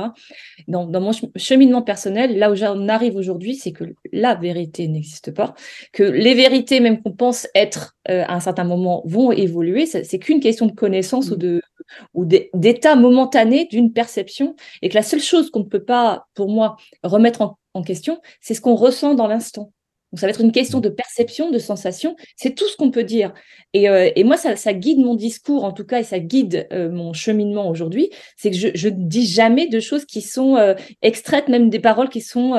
Dans, 0.67 0.86
dans 0.86 1.02
mon 1.02 1.12
cheminement 1.36 1.82
personnel, 1.82 2.38
là 2.38 2.52
où 2.52 2.56
j'en 2.56 2.88
arrive 2.88 3.17
aujourd'hui, 3.17 3.56
c'est 3.56 3.73
que 3.73 3.84
la 4.13 4.36
vérité 4.36 4.88
n'existe 4.88 5.32
pas, 5.32 5.56
que 5.91 6.04
les 6.04 6.36
vérités, 6.36 6.80
même 6.80 7.02
qu'on 7.02 7.12
pense 7.12 7.47
être 7.54 7.95
euh, 8.10 8.23
à 8.28 8.36
un 8.36 8.39
certain 8.39 8.63
moment, 8.63 9.04
vont 9.06 9.32
évoluer. 9.34 9.86
C'est 9.86 10.19
qu'une 10.19 10.39
question 10.39 10.67
de 10.67 10.71
connaissance 10.71 11.32
ou 11.32 11.36
mmh. 11.36 11.39
de 11.39 11.62
ou 12.13 12.26
d'état 12.26 12.95
momentané 12.95 13.65
d'une 13.65 13.93
perception, 13.93 14.56
et 14.82 14.89
que 14.89 14.95
la 14.95 15.04
seule 15.04 15.21
chose 15.21 15.50
qu'on 15.50 15.60
ne 15.60 15.65
peut 15.65 15.84
pas, 15.84 16.28
pour 16.34 16.50
moi, 16.50 16.77
remettre 17.04 17.42
en, 17.74 17.84
question, 17.84 18.20
c'est 18.42 18.56
ce 18.56 18.62
qu'on 18.62 18.76
ressent 18.76 19.13
dans 19.13 19.28
l'instant. 19.28 19.72
Donc, 20.12 20.22
ça 20.22 20.26
va 20.26 20.30
être 20.30 20.42
une 20.42 20.54
question 20.54 20.80
de 20.80 20.88
perception, 20.88 21.52
de 21.52 21.60
sensation. 21.60 22.16
C'est 22.38 22.56
tout 22.56 22.68
ce 22.70 22.78
qu'on 22.78 22.92
peut 22.92 23.04
dire. 23.04 23.34
Et, 23.74 23.90
euh, 23.90 24.10
et 24.16 24.24
moi, 24.24 24.38
ça, 24.38 24.56
ça, 24.56 24.74
guide 24.74 25.00
mon 25.00 25.16
discours, 25.16 25.66
en 25.66 25.74
tout 25.74 25.84
cas, 25.84 26.00
et 26.00 26.04
ça 26.04 26.20
guide 26.20 26.66
euh, 26.72 26.90
mon 26.90 27.12
cheminement 27.12 27.70
aujourd'hui. 27.70 28.10
C'est 28.38 28.52
que 28.52 28.56
je 28.56 28.88
ne 28.88 28.96
dis 28.96 29.26
jamais 29.26 29.68
de 29.68 29.82
choses 29.82 30.06
qui 30.06 30.22
sont 30.22 30.56
euh, 30.56 30.76
extraites, 31.02 31.50
même 31.50 31.70
des 31.70 31.80
paroles 31.80 32.08
qui 32.08 32.22
sont 32.22 32.54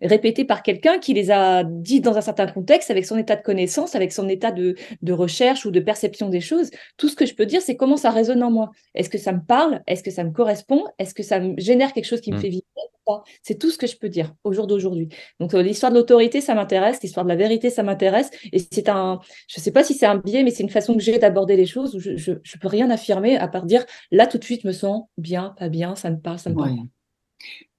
répétées 0.00 0.44
par 0.44 0.62
quelqu'un 0.62 0.98
qui 0.98 1.12
les 1.12 1.30
a 1.30 1.62
dites 1.64 2.04
dans 2.04 2.16
un 2.16 2.22
certain 2.22 2.46
contexte, 2.46 2.90
avec 2.90 3.04
son 3.04 3.18
état 3.18 3.36
de 3.36 3.42
connaissance, 3.42 3.94
avec 3.94 4.10
son 4.12 4.28
état 4.28 4.50
de, 4.50 4.74
de 5.02 5.12
recherche 5.12 5.66
ou 5.66 5.70
de 5.70 5.80
perception 5.80 6.30
des 6.30 6.40
choses. 6.40 6.70
Tout 6.96 7.08
ce 7.08 7.16
que 7.16 7.26
je 7.26 7.34
peux 7.34 7.46
dire, 7.46 7.60
c'est 7.60 7.76
comment 7.76 7.98
ça 7.98 8.10
résonne 8.10 8.42
en 8.42 8.50
moi. 8.50 8.70
Est-ce 8.94 9.10
que 9.10 9.18
ça 9.18 9.32
me 9.32 9.44
parle? 9.46 9.82
Est-ce 9.86 10.02
que 10.02 10.10
ça 10.10 10.24
me 10.24 10.30
correspond? 10.30 10.84
Est-ce 10.98 11.12
que 11.12 11.22
ça 11.22 11.38
me 11.38 11.54
génère 11.58 11.92
quelque 11.92 12.06
chose 12.06 12.22
qui 12.22 12.32
me 12.32 12.38
mmh. 12.38 12.40
fait 12.40 12.48
vibrer? 12.48 12.94
C'est 13.42 13.58
tout 13.58 13.70
ce 13.70 13.78
que 13.78 13.86
je 13.86 13.96
peux 13.96 14.08
dire 14.08 14.34
au 14.44 14.52
jour 14.52 14.66
d'aujourd'hui. 14.66 15.08
Donc 15.40 15.52
l'histoire 15.52 15.92
de 15.92 15.98
l'autorité, 15.98 16.40
ça 16.40 16.54
m'intéresse, 16.54 17.02
l'histoire 17.02 17.24
de 17.24 17.30
la 17.30 17.36
vérité, 17.36 17.70
ça 17.70 17.82
m'intéresse. 17.82 18.30
Et 18.52 18.58
c'est 18.58 18.88
un, 18.88 19.20
je 19.48 19.60
ne 19.60 19.62
sais 19.62 19.72
pas 19.72 19.84
si 19.84 19.94
c'est 19.94 20.06
un 20.06 20.16
biais, 20.16 20.42
mais 20.42 20.50
c'est 20.50 20.62
une 20.62 20.70
façon 20.70 20.94
que 20.94 21.00
j'ai 21.00 21.18
d'aborder 21.18 21.56
les 21.56 21.66
choses 21.66 21.94
où 21.94 22.00
je 22.00 22.32
ne 22.32 22.60
peux 22.60 22.68
rien 22.68 22.90
affirmer 22.90 23.36
à 23.36 23.48
part 23.48 23.66
dire 23.66 23.84
là 24.10 24.26
tout 24.26 24.38
de 24.38 24.44
suite, 24.44 24.62
je 24.62 24.68
me 24.68 24.72
sens 24.72 25.04
bien, 25.18 25.54
pas 25.58 25.68
bien, 25.68 25.94
ça 25.96 26.10
me 26.10 26.18
parle, 26.18 26.38
ça 26.38 26.50
me 26.50 26.56
parle. 26.56 26.76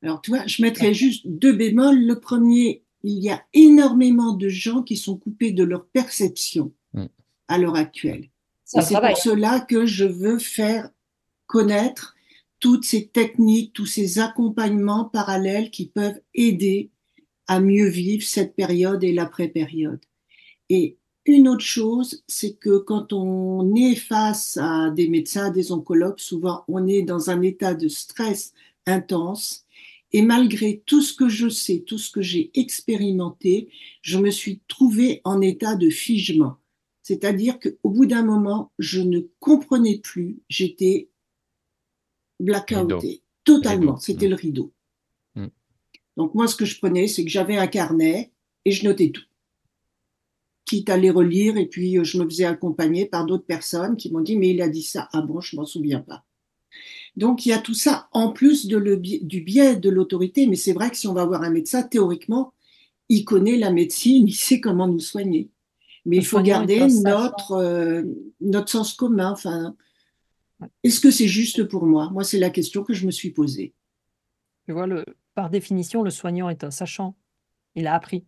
Alors 0.03 0.21
tu 0.21 0.31
vois, 0.31 0.45
je 0.45 0.61
mettrais 0.61 0.93
juste 0.93 1.25
deux 1.25 1.53
bémols. 1.53 2.05
Le 2.05 2.19
premier, 2.19 2.83
il 3.03 3.23
y 3.23 3.29
a 3.29 3.43
énormément 3.53 4.33
de 4.33 4.49
gens 4.49 4.83
qui 4.83 4.97
sont 4.97 5.17
coupés 5.17 5.51
de 5.51 5.63
leur 5.63 5.85
perception 5.88 6.73
mm. 6.93 7.05
à 7.47 7.57
l'heure 7.57 7.75
actuelle. 7.75 8.29
C'est 8.63 8.99
pour 8.99 9.17
cela 9.17 9.59
que 9.59 9.85
je 9.85 10.05
veux 10.05 10.39
faire 10.39 10.89
connaître 11.45 12.14
toutes 12.59 12.85
ces 12.85 13.07
techniques, 13.07 13.73
tous 13.73 13.85
ces 13.85 14.19
accompagnements 14.19 15.05
parallèles 15.05 15.71
qui 15.71 15.87
peuvent 15.87 16.19
aider 16.33 16.89
à 17.47 17.59
mieux 17.59 17.87
vivre 17.87 18.23
cette 18.23 18.55
période 18.55 19.03
et 19.03 19.13
l'après-période. 19.13 19.99
Et 20.69 20.97
une 21.25 21.47
autre 21.47 21.65
chose, 21.65 22.23
c'est 22.27 22.53
que 22.53 22.77
quand 22.77 23.11
on 23.11 23.73
est 23.75 23.95
face 23.95 24.57
à 24.61 24.91
des 24.91 25.09
médecins, 25.09 25.49
des 25.49 25.71
oncologues, 25.71 26.19
souvent 26.19 26.63
on 26.67 26.87
est 26.87 27.01
dans 27.01 27.29
un 27.29 27.41
état 27.41 27.73
de 27.73 27.87
stress 27.87 28.53
intense. 28.85 29.65
Et 30.11 30.21
malgré 30.21 30.83
tout 30.85 31.01
ce 31.01 31.13
que 31.13 31.27
je 31.27 31.49
sais, 31.49 31.83
tout 31.85 31.97
ce 31.97 32.11
que 32.11 32.21
j'ai 32.21 32.51
expérimenté, 32.53 33.69
je 34.01 34.17
me 34.17 34.29
suis 34.29 34.61
trouvée 34.67 35.21
en 35.23 35.41
état 35.41 35.75
de 35.75 35.89
figement. 35.89 36.57
C'est-à-dire 37.01 37.59
qu'au 37.59 37.89
bout 37.89 38.05
d'un 38.05 38.23
moment, 38.23 38.71
je 38.79 39.01
ne 39.01 39.21
comprenais 39.39 39.99
plus, 39.99 40.39
j'étais 40.47 41.09
blackouté, 42.39 43.21
totalement, 43.43 43.97
c'était 43.97 44.27
le 44.27 44.35
rideau. 44.35 44.73
Mm. 45.35 45.47
Donc 46.17 46.35
moi, 46.35 46.47
ce 46.47 46.55
que 46.55 46.65
je 46.65 46.77
prenais, 46.77 47.07
c'est 47.07 47.23
que 47.23 47.31
j'avais 47.31 47.57
un 47.57 47.67
carnet 47.67 48.31
et 48.65 48.71
je 48.71 48.85
notais 48.85 49.11
tout. 49.11 49.23
Quitte 50.65 50.89
à 50.89 50.97
les 50.97 51.11
relire, 51.11 51.57
et 51.57 51.67
puis 51.67 51.97
euh, 51.97 52.03
je 52.03 52.17
me 52.17 52.25
faisais 52.25 52.45
accompagner 52.45 53.05
par 53.05 53.25
d'autres 53.25 53.45
personnes 53.45 53.97
qui 53.97 54.11
m'ont 54.11 54.21
dit, 54.21 54.35
mais 54.35 54.49
il 54.49 54.61
a 54.61 54.67
dit 54.67 54.83
ça. 54.83 55.09
Ah 55.13 55.21
bon, 55.21 55.39
je 55.41 55.55
m'en 55.55 55.65
souviens 55.65 55.99
pas. 55.99 56.25
Donc 57.15 57.45
il 57.45 57.49
y 57.49 57.53
a 57.53 57.59
tout 57.59 57.73
ça 57.73 58.09
en 58.11 58.31
plus 58.31 58.67
de 58.67 58.77
le, 58.77 58.97
du 58.97 59.41
biais 59.41 59.75
de 59.75 59.89
l'autorité, 59.89 60.47
mais 60.47 60.55
c'est 60.55 60.73
vrai 60.73 60.89
que 60.89 60.97
si 60.97 61.07
on 61.07 61.13
va 61.13 61.25
voir 61.25 61.43
un 61.43 61.49
médecin, 61.49 61.83
théoriquement, 61.83 62.53
il 63.09 63.23
connaît 63.23 63.57
la 63.57 63.71
médecine, 63.71 64.27
il 64.27 64.35
sait 64.35 64.59
comment 64.59 64.87
nous 64.87 64.99
soigner. 64.99 65.49
Mais 66.05 66.17
il 66.17 66.25
faut 66.25 66.41
garder 66.41 66.85
notre, 67.03 67.53
euh, 67.53 68.03
notre 68.39 68.69
sens 68.69 68.93
commun. 68.93 69.31
Enfin, 69.31 69.75
est-ce 70.83 70.99
que 70.99 71.11
c'est 71.11 71.27
juste 71.27 71.63
pour 71.65 71.85
moi? 71.85 72.09
Moi, 72.11 72.23
c'est 72.23 72.39
la 72.39 72.49
question 72.49 72.83
que 72.83 72.93
je 72.93 73.05
me 73.05 73.11
suis 73.11 73.31
posée. 73.31 73.73
Tu 74.65 74.71
vois, 74.71 74.87
par 75.33 75.49
définition, 75.49 76.01
le 76.01 76.09
soignant 76.09 76.49
est 76.49 76.63
un 76.63 76.71
sachant. 76.71 77.15
Il 77.75 77.87
a 77.87 77.93
appris. 77.93 78.25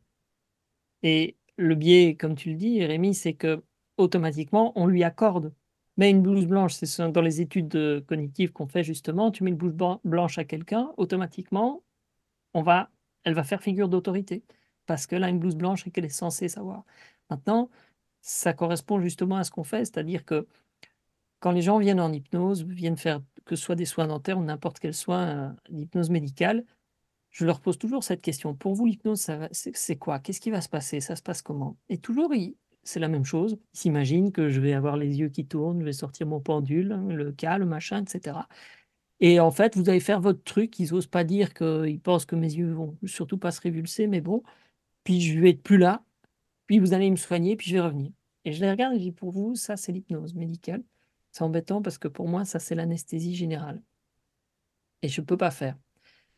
Et 1.04 1.38
le 1.58 1.76
biais, 1.76 2.16
comme 2.16 2.36
tu 2.36 2.50
le 2.50 2.56
dis, 2.56 2.84
Rémi, 2.84 3.16
c'est 3.16 3.34
que 3.34 3.64
automatiquement, 3.98 4.74
on 4.76 4.88
lui 4.88 5.04
accorde. 5.04 5.54
Mais 5.96 6.12
une 6.12 6.22
blouse 6.22 6.46
blanche, 6.46 6.74
c'est 6.74 7.12
dans 7.12 7.22
les 7.22 7.42
études 7.42 8.06
cognitives 8.06 8.52
qu'on 8.52 8.68
fait 8.68 8.84
justement, 8.84 9.32
tu 9.32 9.44
mets 9.44 9.50
une 9.50 9.58
blouse 9.58 9.74
blanche 10.04 10.38
à 10.38 10.44
quelqu'un, 10.44 10.92
automatiquement, 10.98 11.82
on 12.54 12.62
va, 12.62 12.92
elle 13.24 13.34
va 13.34 13.44
faire 13.44 13.64
figure 13.64 13.90
d'autorité. 13.90 14.44
Parce 14.86 15.08
qu'elle 15.08 15.24
a 15.24 15.30
une 15.30 15.40
blouse 15.40 15.56
blanche 15.56 15.88
et 15.88 15.92
qu'elle 15.92 16.06
est 16.06 16.10
censée 16.10 16.50
savoir. 16.50 16.86
Maintenant, 17.30 17.70
ça 18.22 18.54
correspond 18.54 19.00
justement 19.00 19.38
à 19.38 19.44
ce 19.44 19.52
qu'on 19.52 19.64
fait, 19.64 19.86
c'est-à-dire 19.86 20.24
que 20.24 20.48
quand 21.48 21.54
les 21.54 21.62
gens 21.62 21.80
viennent 21.80 22.02
en 22.02 22.12
hypnose, 22.12 22.66
viennent 22.66 22.98
faire 22.98 23.22
que 23.46 23.56
ce 23.56 23.64
soit 23.64 23.76
des 23.76 23.86
soins 23.86 24.06
dentaires 24.06 24.38
ou 24.38 24.44
n'importe 24.44 24.80
quel 24.80 24.94
soin 24.94 25.56
d'hypnose 25.70 26.10
médicale, 26.10 26.66
je 27.30 27.46
leur 27.46 27.62
pose 27.62 27.78
toujours 27.78 28.04
cette 28.04 28.22
question. 28.22 28.54
Pour 28.54 28.74
vous, 28.74 28.86
l'hypnose, 28.86 29.32
c'est 29.54 29.96
quoi? 29.96 30.20
Qu'est-ce 30.20 30.42
qui 30.42 30.52
va 30.52 30.60
se 30.60 30.68
passer? 30.68 31.00
Ça 31.00 31.16
se 31.16 31.22
passe 31.22 31.42
comment? 31.42 31.78
Et 31.88 32.00
toujours, 32.00 32.34
c'est 32.84 33.00
la 33.00 33.08
même 33.08 33.24
chose. 33.24 33.58
Ils 33.76 33.80
s'imaginent 33.80 34.34
que 34.34 34.50
je 34.50 34.60
vais 34.60 34.74
avoir 34.74 34.98
les 34.98 35.20
yeux 35.20 35.30
qui 35.30 35.46
tournent, 35.46 35.80
je 35.80 35.86
vais 35.86 35.94
sortir 35.94 36.28
mon 36.28 36.42
pendule, 36.42 36.90
le 37.08 37.32
cas, 37.32 37.58
le 37.58 37.66
machin, 37.66 38.04
etc. 38.04 38.40
Et 39.22 39.40
en 39.40 39.52
fait, 39.52 39.78
vous 39.78 39.88
allez 39.88 40.02
faire 40.02 40.20
votre 40.20 40.44
truc. 40.44 40.78
Ils 40.80 40.92
n'osent 40.92 41.08
pas 41.08 41.24
dire 41.24 41.54
qu'ils 41.54 42.02
pensent 42.02 42.26
que 42.26 42.36
mes 42.36 42.54
yeux 42.54 42.74
vont 42.74 42.98
surtout 43.06 43.38
pas 43.38 43.52
se 43.52 43.62
révulser, 43.62 44.08
mais 44.08 44.20
bon. 44.20 44.44
Puis 45.06 45.22
je 45.22 45.40
vais 45.40 45.52
être 45.52 45.64
plus 45.64 45.78
là. 45.78 46.04
Puis 46.66 46.80
vous 46.80 46.92
allez 46.92 47.10
me 47.10 47.16
soigner, 47.16 47.56
puis 47.56 47.70
je 47.70 47.76
vais 47.76 47.82
revenir. 47.82 48.12
Et 48.44 48.52
je 48.52 48.60
les 48.60 48.70
regarde 48.70 48.96
et 48.96 48.98
je 48.98 49.04
dis 49.04 49.12
pour 49.14 49.32
vous, 49.32 49.56
ça 49.56 49.78
c'est 49.78 49.94
l'hypnose 49.94 50.36
médicale. 50.36 50.84
C'est 51.38 51.44
embêtant 51.44 51.84
parce 51.84 52.00
que 52.00 52.08
pour 52.08 52.28
moi, 52.28 52.46
ça, 52.46 52.58
c'est 52.58 52.74
l'anesthésie 52.74 53.36
générale. 53.36 53.80
Et 55.04 55.08
je 55.08 55.22
ne 55.22 55.26
peux 55.28 55.38
pas 55.38 55.52
faire. 55.52 55.78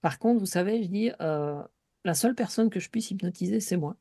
Par 0.01 0.19
contre, 0.19 0.41
vous 0.41 0.45
savez, 0.45 0.83
je 0.83 0.89
dis, 0.89 1.09
euh, 1.21 1.63
la 2.03 2.13
seule 2.13 2.35
personne 2.35 2.69
que 2.69 2.81
je 2.81 2.89
puisse 2.89 3.09
hypnotiser, 3.09 3.61
c'est 3.61 3.77
moi. 3.77 3.95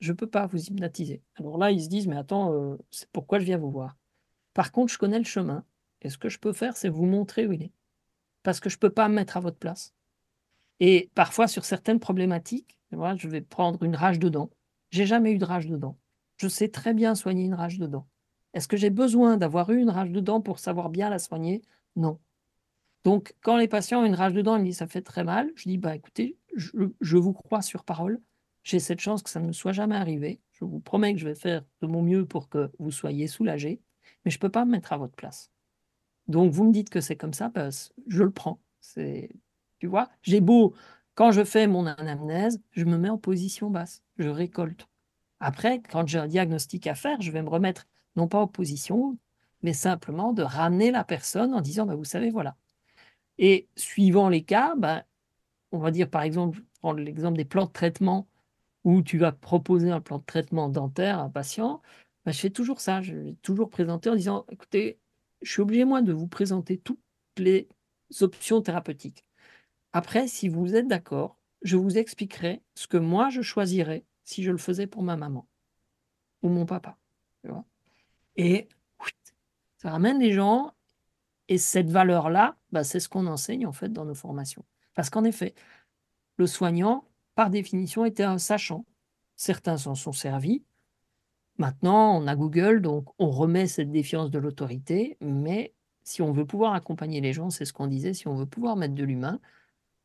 Je 0.00 0.12
ne 0.12 0.16
peux 0.18 0.26
pas 0.26 0.46
vous 0.46 0.62
hypnotiser. 0.62 1.22
Alors 1.36 1.56
là, 1.56 1.70
ils 1.70 1.82
se 1.82 1.88
disent, 1.88 2.06
mais 2.06 2.18
attends, 2.18 2.52
euh, 2.52 2.76
c'est 2.90 3.08
pourquoi 3.12 3.38
je 3.38 3.46
viens 3.46 3.56
vous 3.56 3.70
voir? 3.70 3.96
Par 4.52 4.72
contre, 4.72 4.92
je 4.92 4.98
connais 4.98 5.16
le 5.16 5.24
chemin. 5.24 5.64
Et 6.02 6.10
ce 6.10 6.18
que 6.18 6.28
je 6.28 6.38
peux 6.38 6.52
faire, 6.52 6.76
c'est 6.76 6.90
vous 6.90 7.06
montrer 7.06 7.46
où 7.46 7.52
il 7.52 7.62
est. 7.62 7.72
Parce 8.42 8.60
que 8.60 8.68
je 8.68 8.76
ne 8.76 8.80
peux 8.80 8.90
pas 8.90 9.08
me 9.08 9.14
mettre 9.14 9.38
à 9.38 9.40
votre 9.40 9.56
place. 9.56 9.94
Et 10.80 11.10
parfois, 11.14 11.48
sur 11.48 11.64
certaines 11.64 11.98
problématiques, 11.98 12.78
je 12.90 13.26
vais 13.26 13.40
prendre 13.40 13.82
une 13.84 13.96
rage 13.96 14.18
de 14.18 14.28
dents. 14.28 14.50
J'ai 14.90 15.06
jamais 15.06 15.32
eu 15.32 15.38
de 15.38 15.46
rage 15.46 15.66
de 15.66 15.78
dents. 15.78 15.98
Je 16.36 16.48
sais 16.48 16.68
très 16.68 16.92
bien 16.92 17.14
soigner 17.14 17.46
une 17.46 17.54
rage 17.54 17.78
de 17.78 17.86
dents. 17.86 18.06
Est-ce 18.54 18.68
que 18.68 18.76
j'ai 18.76 18.90
besoin 18.90 19.36
d'avoir 19.36 19.70
eu 19.70 19.78
une 19.80 19.90
rage 19.90 20.10
de 20.10 20.20
dents 20.20 20.40
pour 20.40 20.58
savoir 20.58 20.90
bien 20.90 21.10
la 21.10 21.18
soigner? 21.18 21.62
Non. 21.96 22.18
Donc, 23.04 23.34
quand 23.42 23.56
les 23.56 23.68
patients 23.68 24.02
ont 24.02 24.04
une 24.04 24.14
rage 24.14 24.34
de 24.34 24.42
dents, 24.42 24.56
ils 24.56 24.60
me 24.60 24.66
disent 24.66 24.78
ça 24.78 24.86
fait 24.86 25.02
très 25.02 25.24
mal, 25.24 25.50
je 25.56 25.68
dis 25.68 25.78
bah 25.78 25.96
écoutez, 25.96 26.36
je, 26.54 27.16
vous 27.16 27.32
crois 27.32 27.62
sur 27.62 27.84
parole, 27.84 28.20
j'ai 28.62 28.78
cette 28.78 29.00
chance 29.00 29.22
que 29.22 29.30
ça 29.30 29.40
ne 29.40 29.48
me 29.48 29.52
soit 29.52 29.72
jamais 29.72 29.96
arrivé. 29.96 30.40
Je 30.52 30.64
vous 30.64 30.80
promets 30.80 31.12
que 31.14 31.18
je 31.18 31.26
vais 31.26 31.34
faire 31.34 31.64
de 31.80 31.86
mon 31.86 32.02
mieux 32.02 32.26
pour 32.26 32.48
que 32.48 32.70
vous 32.78 32.92
soyez 32.92 33.26
soulagé, 33.26 33.80
mais 34.24 34.30
je 34.30 34.36
ne 34.36 34.40
peux 34.40 34.50
pas 34.50 34.64
me 34.64 34.70
mettre 34.70 34.92
à 34.92 34.98
votre 34.98 35.16
place. 35.16 35.50
Donc, 36.28 36.52
vous 36.52 36.64
me 36.64 36.72
dites 36.72 36.90
que 36.90 37.00
c'est 37.00 37.16
comme 37.16 37.34
ça, 37.34 37.48
bah, 37.48 37.70
je 38.06 38.22
le 38.22 38.30
prends. 38.30 38.60
C'est, 38.80 39.30
tu 39.80 39.88
vois, 39.88 40.08
j'ai 40.22 40.40
beau, 40.40 40.74
quand 41.14 41.32
je 41.32 41.44
fais 41.44 41.66
mon 41.66 41.86
anamnèse, 41.86 42.60
je 42.70 42.84
me 42.84 42.96
mets 42.96 43.08
en 43.08 43.18
position 43.18 43.70
basse, 43.70 44.02
je 44.18 44.28
récolte. 44.28 44.88
Après, 45.40 45.82
quand 45.82 46.06
j'ai 46.06 46.18
un 46.18 46.28
diagnostic 46.28 46.86
à 46.86 46.94
faire, 46.94 47.20
je 47.20 47.32
vais 47.32 47.42
me 47.42 47.48
remettre 47.48 47.86
non 48.16 48.28
pas 48.28 48.42
opposition, 48.42 49.18
mais 49.62 49.72
simplement 49.72 50.32
de 50.32 50.42
ramener 50.42 50.90
la 50.90 51.04
personne 51.04 51.54
en 51.54 51.60
disant, 51.60 51.86
bah, 51.86 51.94
vous 51.94 52.04
savez, 52.04 52.30
voilà. 52.30 52.56
Et 53.38 53.68
suivant 53.76 54.28
les 54.28 54.42
cas, 54.44 54.74
bah, 54.76 55.04
on 55.72 55.78
va 55.78 55.90
dire 55.90 56.10
par 56.10 56.22
exemple, 56.22 56.62
prendre 56.80 57.00
l'exemple 57.00 57.36
des 57.36 57.44
plans 57.44 57.66
de 57.66 57.72
traitement 57.72 58.28
où 58.84 59.02
tu 59.02 59.18
vas 59.18 59.32
proposer 59.32 59.90
un 59.90 60.00
plan 60.00 60.18
de 60.18 60.24
traitement 60.24 60.68
dentaire 60.68 61.18
à 61.18 61.22
un 61.22 61.30
patient, 61.30 61.82
bah, 62.24 62.32
je 62.32 62.40
fais 62.40 62.50
toujours 62.50 62.80
ça, 62.80 63.02
je 63.02 63.14
vais 63.14 63.34
toujours 63.42 63.70
présenter 63.70 64.10
en 64.10 64.16
disant, 64.16 64.46
écoutez, 64.50 64.98
je 65.42 65.52
suis 65.52 65.62
obligé 65.62 65.84
moi 65.84 66.02
de 66.02 66.12
vous 66.12 66.28
présenter 66.28 66.78
toutes 66.78 67.00
les 67.38 67.68
options 68.20 68.62
thérapeutiques. 68.62 69.24
Après, 69.92 70.28
si 70.28 70.48
vous 70.48 70.74
êtes 70.74 70.88
d'accord, 70.88 71.38
je 71.62 71.76
vous 71.76 71.98
expliquerai 71.98 72.62
ce 72.74 72.86
que 72.86 72.96
moi 72.96 73.30
je 73.30 73.42
choisirais 73.42 74.04
si 74.24 74.42
je 74.42 74.50
le 74.50 74.58
faisais 74.58 74.86
pour 74.86 75.02
ma 75.02 75.16
maman 75.16 75.46
ou 76.42 76.48
mon 76.48 76.66
papa. 76.66 76.98
Et 78.36 78.68
ça 79.78 79.90
ramène 79.90 80.20
les 80.20 80.32
gens. 80.32 80.74
Et 81.48 81.58
cette 81.58 81.90
valeur-là, 81.90 82.56
bah, 82.70 82.84
c'est 82.84 83.00
ce 83.00 83.08
qu'on 83.08 83.26
enseigne 83.26 83.66
en 83.66 83.72
fait 83.72 83.92
dans 83.92 84.04
nos 84.04 84.14
formations. 84.14 84.64
Parce 84.94 85.10
qu'en 85.10 85.24
effet, 85.24 85.54
le 86.36 86.46
soignant, 86.46 87.04
par 87.34 87.50
définition, 87.50 88.04
était 88.04 88.22
un 88.22 88.38
sachant. 88.38 88.86
Certains 89.36 89.76
s'en 89.76 89.94
sont 89.94 90.12
servis. 90.12 90.62
Maintenant, 91.58 92.16
on 92.16 92.26
a 92.26 92.36
Google, 92.36 92.80
donc 92.80 93.08
on 93.18 93.30
remet 93.30 93.66
cette 93.66 93.90
défiance 93.90 94.30
de 94.30 94.38
l'autorité. 94.38 95.16
Mais 95.20 95.74
si 96.04 96.22
on 96.22 96.32
veut 96.32 96.46
pouvoir 96.46 96.74
accompagner 96.74 97.20
les 97.20 97.32
gens, 97.32 97.50
c'est 97.50 97.64
ce 97.64 97.72
qu'on 97.72 97.86
disait, 97.86 98.14
si 98.14 98.28
on 98.28 98.34
veut 98.36 98.46
pouvoir 98.46 98.76
mettre 98.76 98.94
de 98.94 99.04
l'humain, 99.04 99.40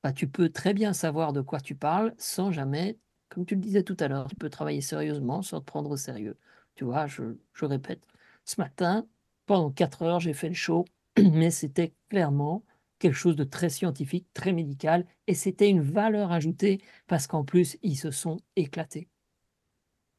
bah, 0.04 0.13
tu 0.13 0.28
peux 0.28 0.50
très 0.50 0.74
bien 0.74 0.94
savoir 0.94 1.34
de 1.34 1.42
quoi 1.42 1.60
tu 1.60 1.76
parles 1.76 2.13
sans 2.18 2.52
jamais, 2.52 2.98
comme 3.30 3.46
tu 3.46 3.56
le 3.56 3.62
disais 3.62 3.84
tout 3.84 3.98
à 4.00 4.08
l'heure, 4.08 4.28
tu 4.28 4.36
peux 4.36 4.50
travailler 4.50 4.82
sérieusement 4.82 5.42
sans 5.42 5.60
te 5.60 5.66
prendre 5.66 5.90
au 5.92 5.98
sérieux. 5.98 6.38
Tu 6.76 6.84
vois, 6.86 7.08
je, 7.08 7.38
je 7.54 7.66
répète, 7.66 8.04
ce 8.48 8.60
matin, 8.60 9.06
pendant 9.46 9.72
quatre 9.72 10.02
heures, 10.02 10.20
j'ai 10.20 10.34
fait 10.34 10.50
le 10.50 10.56
show, 10.56 10.86
mais 11.18 11.52
c'était 11.52 11.94
clairement 12.10 12.64
quelque 13.00 13.16
chose 13.16 13.36
de 13.36 13.44
très 13.44 13.70
scientifique, 13.70 14.26
très 14.34 14.54
médical, 14.54 15.06
et 15.28 15.36
c'était 15.36 15.70
une 15.70 15.82
valeur 15.82 16.32
ajoutée 16.32 16.82
parce 17.06 17.28
qu'en 17.28 17.44
plus, 17.44 17.78
ils 17.84 17.98
se 17.98 18.10
sont 18.10 18.40
éclatés. 18.56 19.08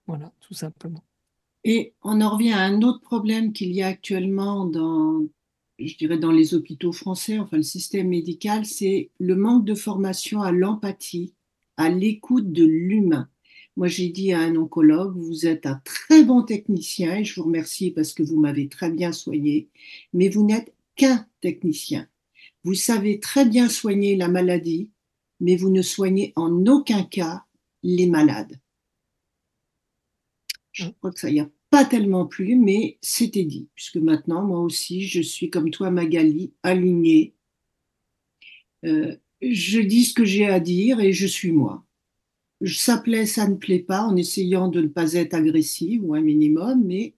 Voilà, 0.07 0.33
tout 0.41 0.55
simplement. 0.55 1.03
Et 1.65 1.95
on 2.03 2.21
en 2.21 2.31
revient 2.31 2.53
à 2.53 2.61
un 2.61 2.83
autre 2.83 3.01
problème 3.01 3.53
qu'il 3.53 3.73
y 3.73 3.83
a 3.83 3.89
actuellement 3.89 4.65
dans, 4.65 5.27
je 5.79 5.97
dirais, 5.97 6.19
dans 6.19 6.31
les 6.31 6.55
hôpitaux 6.55 6.93
français, 6.93 7.39
enfin 7.39 7.57
le 7.57 7.63
système 7.63 8.09
médical, 8.09 8.65
c'est 8.65 9.11
le 9.19 9.35
manque 9.35 9.65
de 9.65 9.75
formation 9.75 10.41
à 10.41 10.53
l'empathie, 10.53 11.35
à 11.77 11.89
l'écoute 11.89 12.53
de 12.53 12.65
l'humain. 12.65 13.29
Moi, 13.79 13.87
j'ai 13.87 14.09
dit 14.09 14.33
à 14.33 14.41
un 14.41 14.57
oncologue, 14.57 15.17
vous 15.17 15.47
êtes 15.47 15.65
un 15.65 15.81
très 15.85 16.25
bon 16.25 16.43
technicien 16.43 17.19
et 17.19 17.25
je 17.25 17.37
vous 17.37 17.47
remercie 17.47 17.93
parce 17.93 18.13
que 18.13 18.25
vous 18.25 18.41
m'avez 18.41 18.69
très 18.69 18.91
bien 18.91 19.13
soigné, 19.13 19.69
mais 20.13 20.29
vous 20.29 20.45
n'êtes 20.45 20.75
qu'un 20.97 21.29
technicien. 21.41 22.09
Vous 22.65 22.75
savez 22.75 23.21
très 23.21 23.45
bien 23.45 23.69
soigner 23.69 24.17
la 24.17 24.27
maladie, 24.27 24.91
mais 25.39 25.55
vous 25.55 25.71
ne 25.71 25.83
soignez 25.83 26.33
en 26.35 26.67
aucun 26.67 27.05
cas 27.05 27.45
les 27.85 28.09
malades. 28.09 28.59
Je 30.73 30.87
mm. 30.87 30.95
crois 30.95 31.13
que 31.13 31.21
ça 31.21 31.31
y 31.31 31.39
a 31.39 31.49
pas 31.71 31.85
tellement 31.85 32.27
plu, 32.27 32.57
mais 32.57 32.99
c'était 33.01 33.45
dit, 33.45 33.69
puisque 33.77 33.99
maintenant, 33.99 34.45
moi 34.45 34.59
aussi, 34.59 35.07
je 35.07 35.23
suis 35.23 35.51
comme 35.51 35.71
toi, 35.71 35.93
Magali, 35.93 36.53
alignée. 36.65 37.33
Euh, 38.85 39.15
je 39.41 39.79
dis 39.79 40.05
ce 40.05 40.15
que 40.15 40.25
j'ai 40.25 40.47
à 40.47 40.59
dire 40.59 40.99
et 40.99 41.13
je 41.13 41.29
suis 41.29 41.53
moi. 41.53 41.85
Ça 42.67 42.99
plaît, 42.99 43.27
ça 43.27 43.47
ne 43.47 43.55
plaît 43.55 43.79
pas, 43.79 44.03
en 44.03 44.17
essayant 44.17 44.69
de 44.69 44.81
ne 44.81 44.89
pas 44.89 45.13
être 45.13 45.35
agressive 45.35 46.05
ou 46.05 46.15
un 46.15 46.21
minimum, 46.21 46.83
mais 46.85 47.15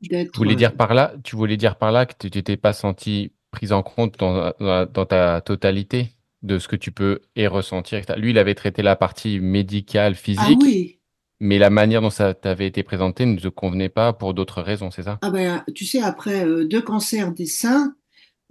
d'être. 0.00 0.32
Tu 0.32 0.38
voulais 0.38 0.56
dire 0.56 0.74
par 0.74 0.94
là, 0.94 1.14
tu 1.22 1.36
voulais 1.36 1.56
dire 1.56 1.76
par 1.76 1.92
là 1.92 2.06
que 2.06 2.14
tu 2.18 2.30
t'étais 2.30 2.56
pas 2.56 2.72
senti 2.72 3.32
prise 3.50 3.72
en 3.72 3.82
compte 3.82 4.18
dans, 4.18 4.52
dans, 4.58 5.06
ta 5.06 5.40
totalité 5.42 6.08
de 6.42 6.58
ce 6.58 6.68
que 6.68 6.76
tu 6.76 6.90
peux 6.90 7.20
et 7.36 7.46
ressentir. 7.46 8.00
Lui, 8.16 8.30
il 8.30 8.38
avait 8.38 8.54
traité 8.54 8.82
la 8.82 8.96
partie 8.96 9.40
médicale, 9.40 10.14
physique. 10.14 10.58
Ah 10.60 10.64
oui. 10.64 10.98
Mais 11.38 11.58
la 11.58 11.70
manière 11.70 12.00
dont 12.00 12.10
ça 12.10 12.34
t'avait 12.34 12.68
été 12.68 12.82
présenté 12.82 13.26
ne 13.26 13.36
te 13.36 13.48
convenait 13.48 13.88
pas 13.88 14.12
pour 14.12 14.32
d'autres 14.32 14.62
raisons, 14.62 14.90
c'est 14.90 15.02
ça? 15.02 15.18
Ah 15.22 15.30
ben, 15.30 15.64
tu 15.74 15.84
sais, 15.84 16.00
après 16.00 16.46
euh, 16.46 16.64
deux 16.64 16.80
cancers 16.80 17.32
des 17.32 17.46
seins, 17.46 17.96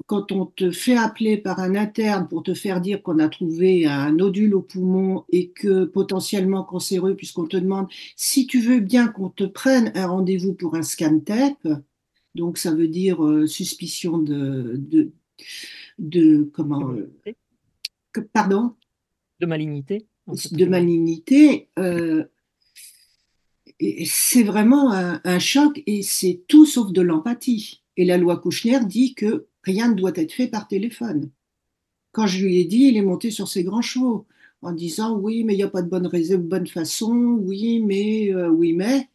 quand 0.06 0.32
on 0.32 0.46
te 0.46 0.72
fait 0.72 0.96
appeler 0.96 1.38
par 1.38 1.60
un 1.60 1.76
interne 1.76 2.28
pour 2.28 2.44
te 2.44 2.54
faire 2.54 2.82
dire 2.82 3.02
qu'on 3.02 3.20
a 3.20 3.30
trouvé 3.30 3.86
un 3.86 4.12
nodule 4.12 4.56
au 4.56 4.62
poumon 4.62 5.26
et 5.30 5.50
que 5.50 5.86
potentiellement 5.86 6.64
cancéreux, 6.64 7.16
puisqu'on 7.16 7.48
te 7.48 7.58
demande 7.58 7.88
si 8.16 8.48
tu 8.48 8.60
veux 8.60 8.80
bien 8.80 9.08
qu'on 9.08 9.30
te 9.30 9.44
prenne 9.44 9.92
un 9.96 10.08
rendez-vous 10.08 10.54
pour 10.54 10.76
un 10.76 10.84
scan 10.84 11.20
TEP, 11.20 11.68
donc 12.36 12.58
ça 12.58 12.74
veut 12.74 12.88
dire 12.88 13.26
euh, 13.26 13.48
suspicion 13.48 14.18
de, 14.18 14.76
de, 14.78 15.12
de 16.00 16.50
comment 16.54 16.94
pardon? 18.34 18.76
De 19.40 19.46
malignité 19.46 20.06
de 20.52 20.66
malignité 20.66 21.68
euh, 21.80 22.24
c'est 24.06 24.44
vraiment 24.44 24.92
un, 24.92 25.40
choc 25.40 25.82
et 25.86 26.04
c'est 26.04 26.42
tout 26.48 26.66
sauf 26.66 26.92
de 26.92 27.02
l'empathie. 27.02 27.82
Et 27.98 28.06
la 28.06 28.18
loi 28.18 28.38
Kouchner 28.38 28.80
dit 28.86 29.16
que 29.16 29.48
rien 29.64 29.90
ne 29.90 29.96
doit 29.96 30.12
être 30.16 30.34
fait 30.34 30.48
par 30.48 30.68
téléphone. 30.68 31.30
Quand 32.12 32.28
je 32.28 32.46
lui 32.46 32.60
ai 32.60 32.66
dit, 32.66 32.90
il 32.90 32.98
est 32.98 33.02
monté 33.02 33.32
sur 33.32 33.48
ses 33.48 33.64
grands 33.64 33.82
chevaux 33.82 34.26
en 34.62 34.74
disant 34.74 35.18
oui, 35.18 35.44
mais 35.44 35.54
il 35.54 35.58
n'y 35.58 35.64
a 35.64 35.70
pas 35.70 35.82
de 35.82 35.90
bonne, 35.90 36.08
raison, 36.08 36.38
bonne 36.38 36.68
façon, 36.68 37.40
oui, 37.42 37.82
mais, 37.82 38.34
euh, 38.34 38.50
oui, 38.50 38.74
mais 38.74 39.08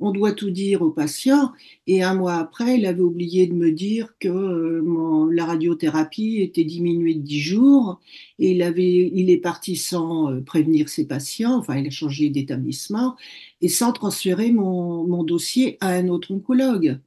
on 0.00 0.10
doit 0.12 0.32
tout 0.32 0.50
dire 0.50 0.82
au 0.82 0.90
patient. 0.90 1.52
Et 1.86 2.02
un 2.02 2.14
mois 2.14 2.34
après, 2.34 2.78
il 2.78 2.86
avait 2.86 3.00
oublié 3.00 3.46
de 3.46 3.54
me 3.54 3.70
dire 3.72 4.14
que 4.18 4.28
euh, 4.28 5.30
la 5.32 5.44
radiothérapie 5.46 6.40
était 6.40 6.64
diminuée 6.64 7.14
de 7.14 7.22
10 7.22 7.40
jours 7.40 8.00
et 8.38 8.52
il, 8.52 8.62
avait, 8.62 9.10
il 9.12 9.30
est 9.30 9.38
parti 9.38 9.76
sans 9.76 10.30
euh, 10.30 10.40
prévenir 10.40 10.88
ses 10.88 11.06
patients, 11.06 11.58
enfin 11.58 11.76
il 11.76 11.86
a 11.86 11.90
changé 11.90 12.28
d'établissement 12.30 13.16
et 13.60 13.68
sans 13.68 13.92
transférer 13.92 14.52
mon, 14.52 15.24
dossier 15.24 15.78
à 15.80 15.90
un 15.90 16.08
autre 16.08 16.32
oncologue. 16.32 16.98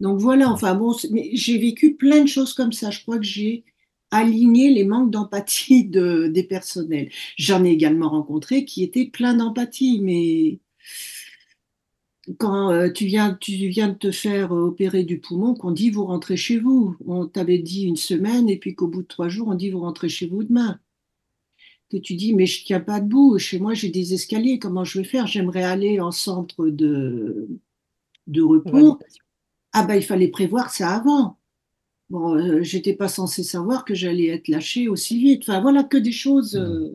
Donc 0.00 0.20
voilà, 0.20 0.50
enfin 0.50 0.74
bon, 0.74 0.94
j'ai 1.32 1.58
vécu 1.58 1.94
plein 1.94 2.22
de 2.22 2.28
choses 2.28 2.52
comme 2.52 2.72
ça. 2.72 2.90
Je 2.90 3.00
crois 3.02 3.18
que 3.18 3.24
j'ai 3.24 3.64
aligné 4.10 4.72
les 4.72 4.84
manques 4.84 5.10
d'empathie 5.10 5.84
de, 5.84 6.26
des 6.28 6.44
personnels. 6.44 7.10
J'en 7.36 7.64
ai 7.64 7.70
également 7.70 8.10
rencontré 8.10 8.64
qui 8.64 8.82
étaient 8.82 9.06
pleins 9.06 9.34
d'empathie, 9.34 10.00
mais 10.02 10.58
quand 12.38 12.70
euh, 12.70 12.90
tu, 12.90 13.06
viens, 13.06 13.34
tu 13.40 13.52
viens 13.52 13.88
de 13.88 13.94
te 13.94 14.10
faire 14.10 14.52
opérer 14.52 15.04
du 15.04 15.18
poumon, 15.18 15.54
qu'on 15.54 15.70
dit 15.70 15.90
vous 15.90 16.04
rentrez 16.04 16.36
chez 16.36 16.58
vous. 16.58 16.96
On 17.06 17.26
t'avait 17.26 17.58
dit 17.58 17.84
une 17.84 17.96
semaine 17.96 18.48
et 18.48 18.58
puis 18.58 18.74
qu'au 18.74 18.88
bout 18.88 19.02
de 19.02 19.06
trois 19.06 19.28
jours, 19.28 19.48
on 19.48 19.54
dit 19.54 19.70
vous 19.70 19.80
rentrez 19.80 20.08
chez 20.08 20.26
vous 20.26 20.44
demain. 20.44 20.78
Que 21.88 21.96
tu 21.96 22.14
dis 22.14 22.34
mais 22.34 22.46
je 22.46 22.64
tiens 22.64 22.80
pas 22.80 23.00
debout, 23.00 23.38
chez 23.38 23.60
moi 23.60 23.74
j'ai 23.74 23.90
des 23.90 24.12
escaliers, 24.12 24.58
comment 24.58 24.84
je 24.84 24.98
vais 24.98 25.04
faire? 25.04 25.26
J'aimerais 25.28 25.62
aller 25.62 26.00
en 26.00 26.10
centre 26.10 26.66
de 26.66 27.48
repos. 28.42 28.98
Ah 29.78 29.84
ben 29.84 29.96
il 29.96 30.02
fallait 30.02 30.28
prévoir 30.28 30.70
ça 30.70 30.90
avant. 30.96 31.38
Bon, 32.10 32.34
euh, 32.34 32.62
j'étais 32.62 32.94
pas 32.94 33.08
censé 33.08 33.42
savoir 33.42 33.84
que 33.84 33.94
j'allais 33.94 34.28
être 34.28 34.48
lâchée 34.48 34.88
aussi 34.88 35.18
vite. 35.18 35.42
Enfin 35.42 35.60
voilà 35.60 35.84
que 35.84 35.98
des 35.98 36.12
choses. 36.12 36.56
Mmh. 36.56 36.90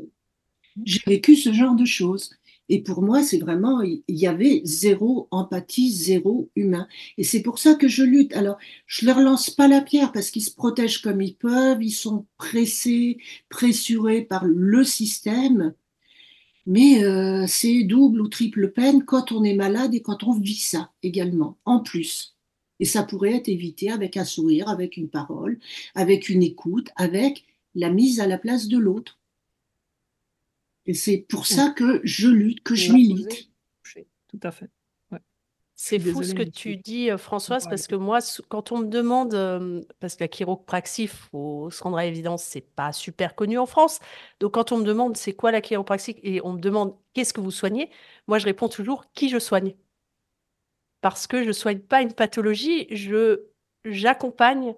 j'ai 0.85 1.01
vécu 1.05 1.35
ce 1.35 1.53
genre 1.53 1.75
de 1.75 1.85
choses. 1.85 2.31
Et 2.69 2.81
pour 2.81 3.03
moi, 3.03 3.21
c'est 3.21 3.37
vraiment, 3.37 3.81
il 3.83 4.03
y 4.07 4.25
avait 4.27 4.61
zéro 4.63 5.27
empathie, 5.31 5.91
zéro 5.91 6.49
humain. 6.55 6.87
Et 7.17 7.23
c'est 7.23 7.43
pour 7.43 7.59
ça 7.59 7.75
que 7.75 7.87
je 7.87 8.03
lutte. 8.03 8.33
Alors, 8.33 8.57
je 8.87 9.05
leur 9.05 9.19
lance 9.19 9.51
pas 9.51 9.67
la 9.67 9.81
pierre 9.81 10.11
parce 10.11 10.31
qu'ils 10.31 10.43
se 10.43 10.55
protègent 10.55 11.01
comme 11.01 11.21
ils 11.21 11.35
peuvent, 11.35 11.83
ils 11.83 11.91
sont 11.91 12.25
pressés, 12.37 13.17
pressurés 13.49 14.23
par 14.23 14.45
le 14.45 14.83
système. 14.83 15.75
Mais 16.65 17.03
euh, 17.03 17.45
c'est 17.47 17.83
double 17.83 18.21
ou 18.21 18.27
triple 18.27 18.71
peine 18.71 19.03
quand 19.05 19.31
on 19.31 19.43
est 19.43 19.55
malade 19.55 19.93
et 19.93 20.01
quand 20.01 20.23
on 20.23 20.33
vit 20.33 20.55
ça 20.55 20.91
également, 21.03 21.57
en 21.65 21.81
plus. 21.81 22.35
Et 22.81 22.85
ça 22.85 23.03
pourrait 23.03 23.35
être 23.35 23.47
évité 23.47 23.91
avec 23.91 24.17
un 24.17 24.25
sourire, 24.25 24.67
avec 24.67 24.97
une 24.97 25.07
parole, 25.07 25.59
avec 25.95 26.27
une 26.27 26.43
écoute, 26.43 26.89
avec 26.97 27.45
la 27.75 27.89
mise 27.89 28.19
à 28.19 28.27
la 28.27 28.37
place 28.37 28.67
de 28.67 28.77
l'autre. 28.77 29.19
Et 30.87 30.93
c'est 30.93 31.19
pour 31.29 31.45
ça 31.45 31.69
que 31.69 32.01
je 32.03 32.27
lutte, 32.27 32.63
que 32.63 32.75
je 32.75 32.91
milite. 32.91 33.49
Tout 34.27 34.39
à 34.43 34.51
fait. 34.51 34.69
C'est 35.83 35.99
fou 35.99 36.21
ce 36.21 36.35
que 36.35 36.43
tu 36.43 36.77
dis, 36.77 37.09
euh, 37.09 37.17
Françoise, 37.17 37.67
parce 37.67 37.87
que 37.87 37.95
moi, 37.95 38.19
quand 38.49 38.71
on 38.71 38.77
me 38.79 38.85
demande, 38.85 39.33
euh, 39.33 39.81
parce 39.99 40.15
que 40.15 40.23
la 40.23 40.27
chiropraxie, 40.27 41.03
il 41.03 41.07
faut 41.07 41.71
se 41.71 41.81
rendre 41.81 41.97
à 41.97 42.05
l'évidence, 42.05 42.43
c'est 42.43 42.61
pas 42.61 42.93
super 42.93 43.33
connu 43.33 43.57
en 43.57 43.65
France. 43.65 43.99
Donc, 44.39 44.53
quand 44.53 44.71
on 44.71 44.77
me 44.77 44.83
demande 44.83 45.17
c'est 45.17 45.33
quoi 45.33 45.51
la 45.51 45.59
chiropraxie 45.59 46.17
et 46.21 46.39
on 46.43 46.53
me 46.53 46.59
demande 46.59 46.95
qu'est-ce 47.13 47.33
que 47.33 47.41
vous 47.41 47.49
soignez, 47.49 47.89
moi, 48.27 48.37
je 48.37 48.45
réponds 48.45 48.69
toujours 48.69 49.11
qui 49.13 49.27
je 49.29 49.39
soigne. 49.39 49.73
Parce 51.01 51.27
que 51.27 51.41
je 51.41 51.47
ne 51.47 51.53
soigne 51.53 51.79
pas 51.79 52.01
une 52.01 52.13
pathologie, 52.13 52.87
je 52.95 53.43
j'accompagne 53.83 54.75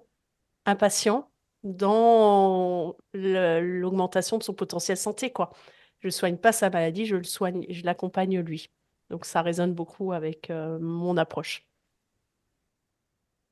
un 0.64 0.76
patient 0.76 1.30
dans 1.62 2.96
l'augmentation 3.12 4.38
de 4.38 4.42
son 4.42 4.54
potentiel 4.54 4.96
santé, 4.96 5.30
quoi. 5.30 5.52
Je 6.00 6.08
ne 6.08 6.10
soigne 6.10 6.36
pas 6.36 6.52
sa 6.52 6.70
maladie, 6.70 7.06
je 7.06 7.16
le 7.16 7.24
soigne, 7.24 7.64
je 7.68 7.84
l'accompagne 7.84 8.40
lui. 8.40 8.70
Donc 9.10 9.24
ça 9.24 9.42
résonne 9.42 9.74
beaucoup 9.74 10.12
avec 10.12 10.50
euh, 10.50 10.78
mon 10.78 11.16
approche. 11.16 11.66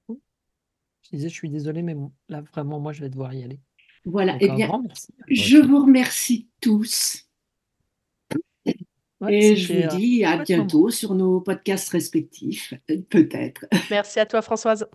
Je 0.08 1.16
disais, 1.16 1.28
je 1.28 1.34
suis 1.34 1.50
désolée, 1.50 1.82
mais 1.82 1.96
là, 2.28 2.42
vraiment, 2.52 2.78
moi, 2.78 2.92
je 2.92 3.00
vais 3.00 3.10
devoir 3.10 3.34
y 3.34 3.42
aller. 3.42 3.60
Voilà, 4.04 4.34
et 4.36 4.46
eh 4.46 4.48
bien, 4.50 4.82
je 5.28 5.58
vous 5.58 5.84
remercie 5.84 6.48
tous. 6.60 7.28
Et 9.28 9.56
je 9.56 9.72
vous 9.72 9.96
dis 9.96 10.24
à 10.24 10.38
bientôt 10.38 10.90
sur 10.90 11.14
nos 11.14 11.40
podcasts 11.40 11.90
respectifs, 11.90 12.74
peut-être. 13.10 13.66
Merci 13.90 14.20
à 14.20 14.26
toi, 14.26 14.42
Françoise. 14.42 14.86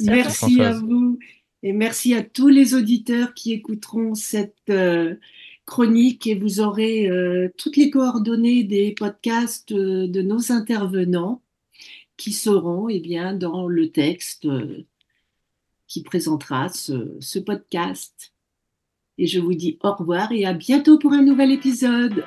Merci, 0.00 0.60
à, 0.60 0.72
vous. 0.72 1.18
Et 1.62 1.72
merci 1.72 2.14
à 2.14 2.22
tous 2.22 2.48
les 2.48 2.74
auditeurs 2.74 3.34
qui 3.34 3.52
écouteront 3.52 4.14
cette, 4.14 4.54
euh, 4.70 5.16
chronique 5.70 6.26
et 6.26 6.34
vous 6.34 6.60
aurez 6.60 7.08
euh, 7.08 7.48
toutes 7.56 7.76
les 7.76 7.90
coordonnées 7.90 8.64
des 8.64 8.92
podcasts 8.92 9.70
euh, 9.70 10.08
de 10.08 10.20
nos 10.20 10.50
intervenants 10.50 11.42
qui 12.16 12.32
seront 12.32 12.88
eh 12.88 12.98
bien, 12.98 13.34
dans 13.34 13.68
le 13.68 13.90
texte 13.90 14.46
euh, 14.46 14.84
qui 15.86 16.02
présentera 16.02 16.68
ce, 16.70 17.16
ce 17.20 17.38
podcast. 17.38 18.34
Et 19.16 19.28
je 19.28 19.38
vous 19.38 19.54
dis 19.54 19.78
au 19.84 19.92
revoir 19.92 20.32
et 20.32 20.44
à 20.44 20.54
bientôt 20.54 20.98
pour 20.98 21.12
un 21.12 21.22
nouvel 21.22 21.52
épisode. 21.52 22.24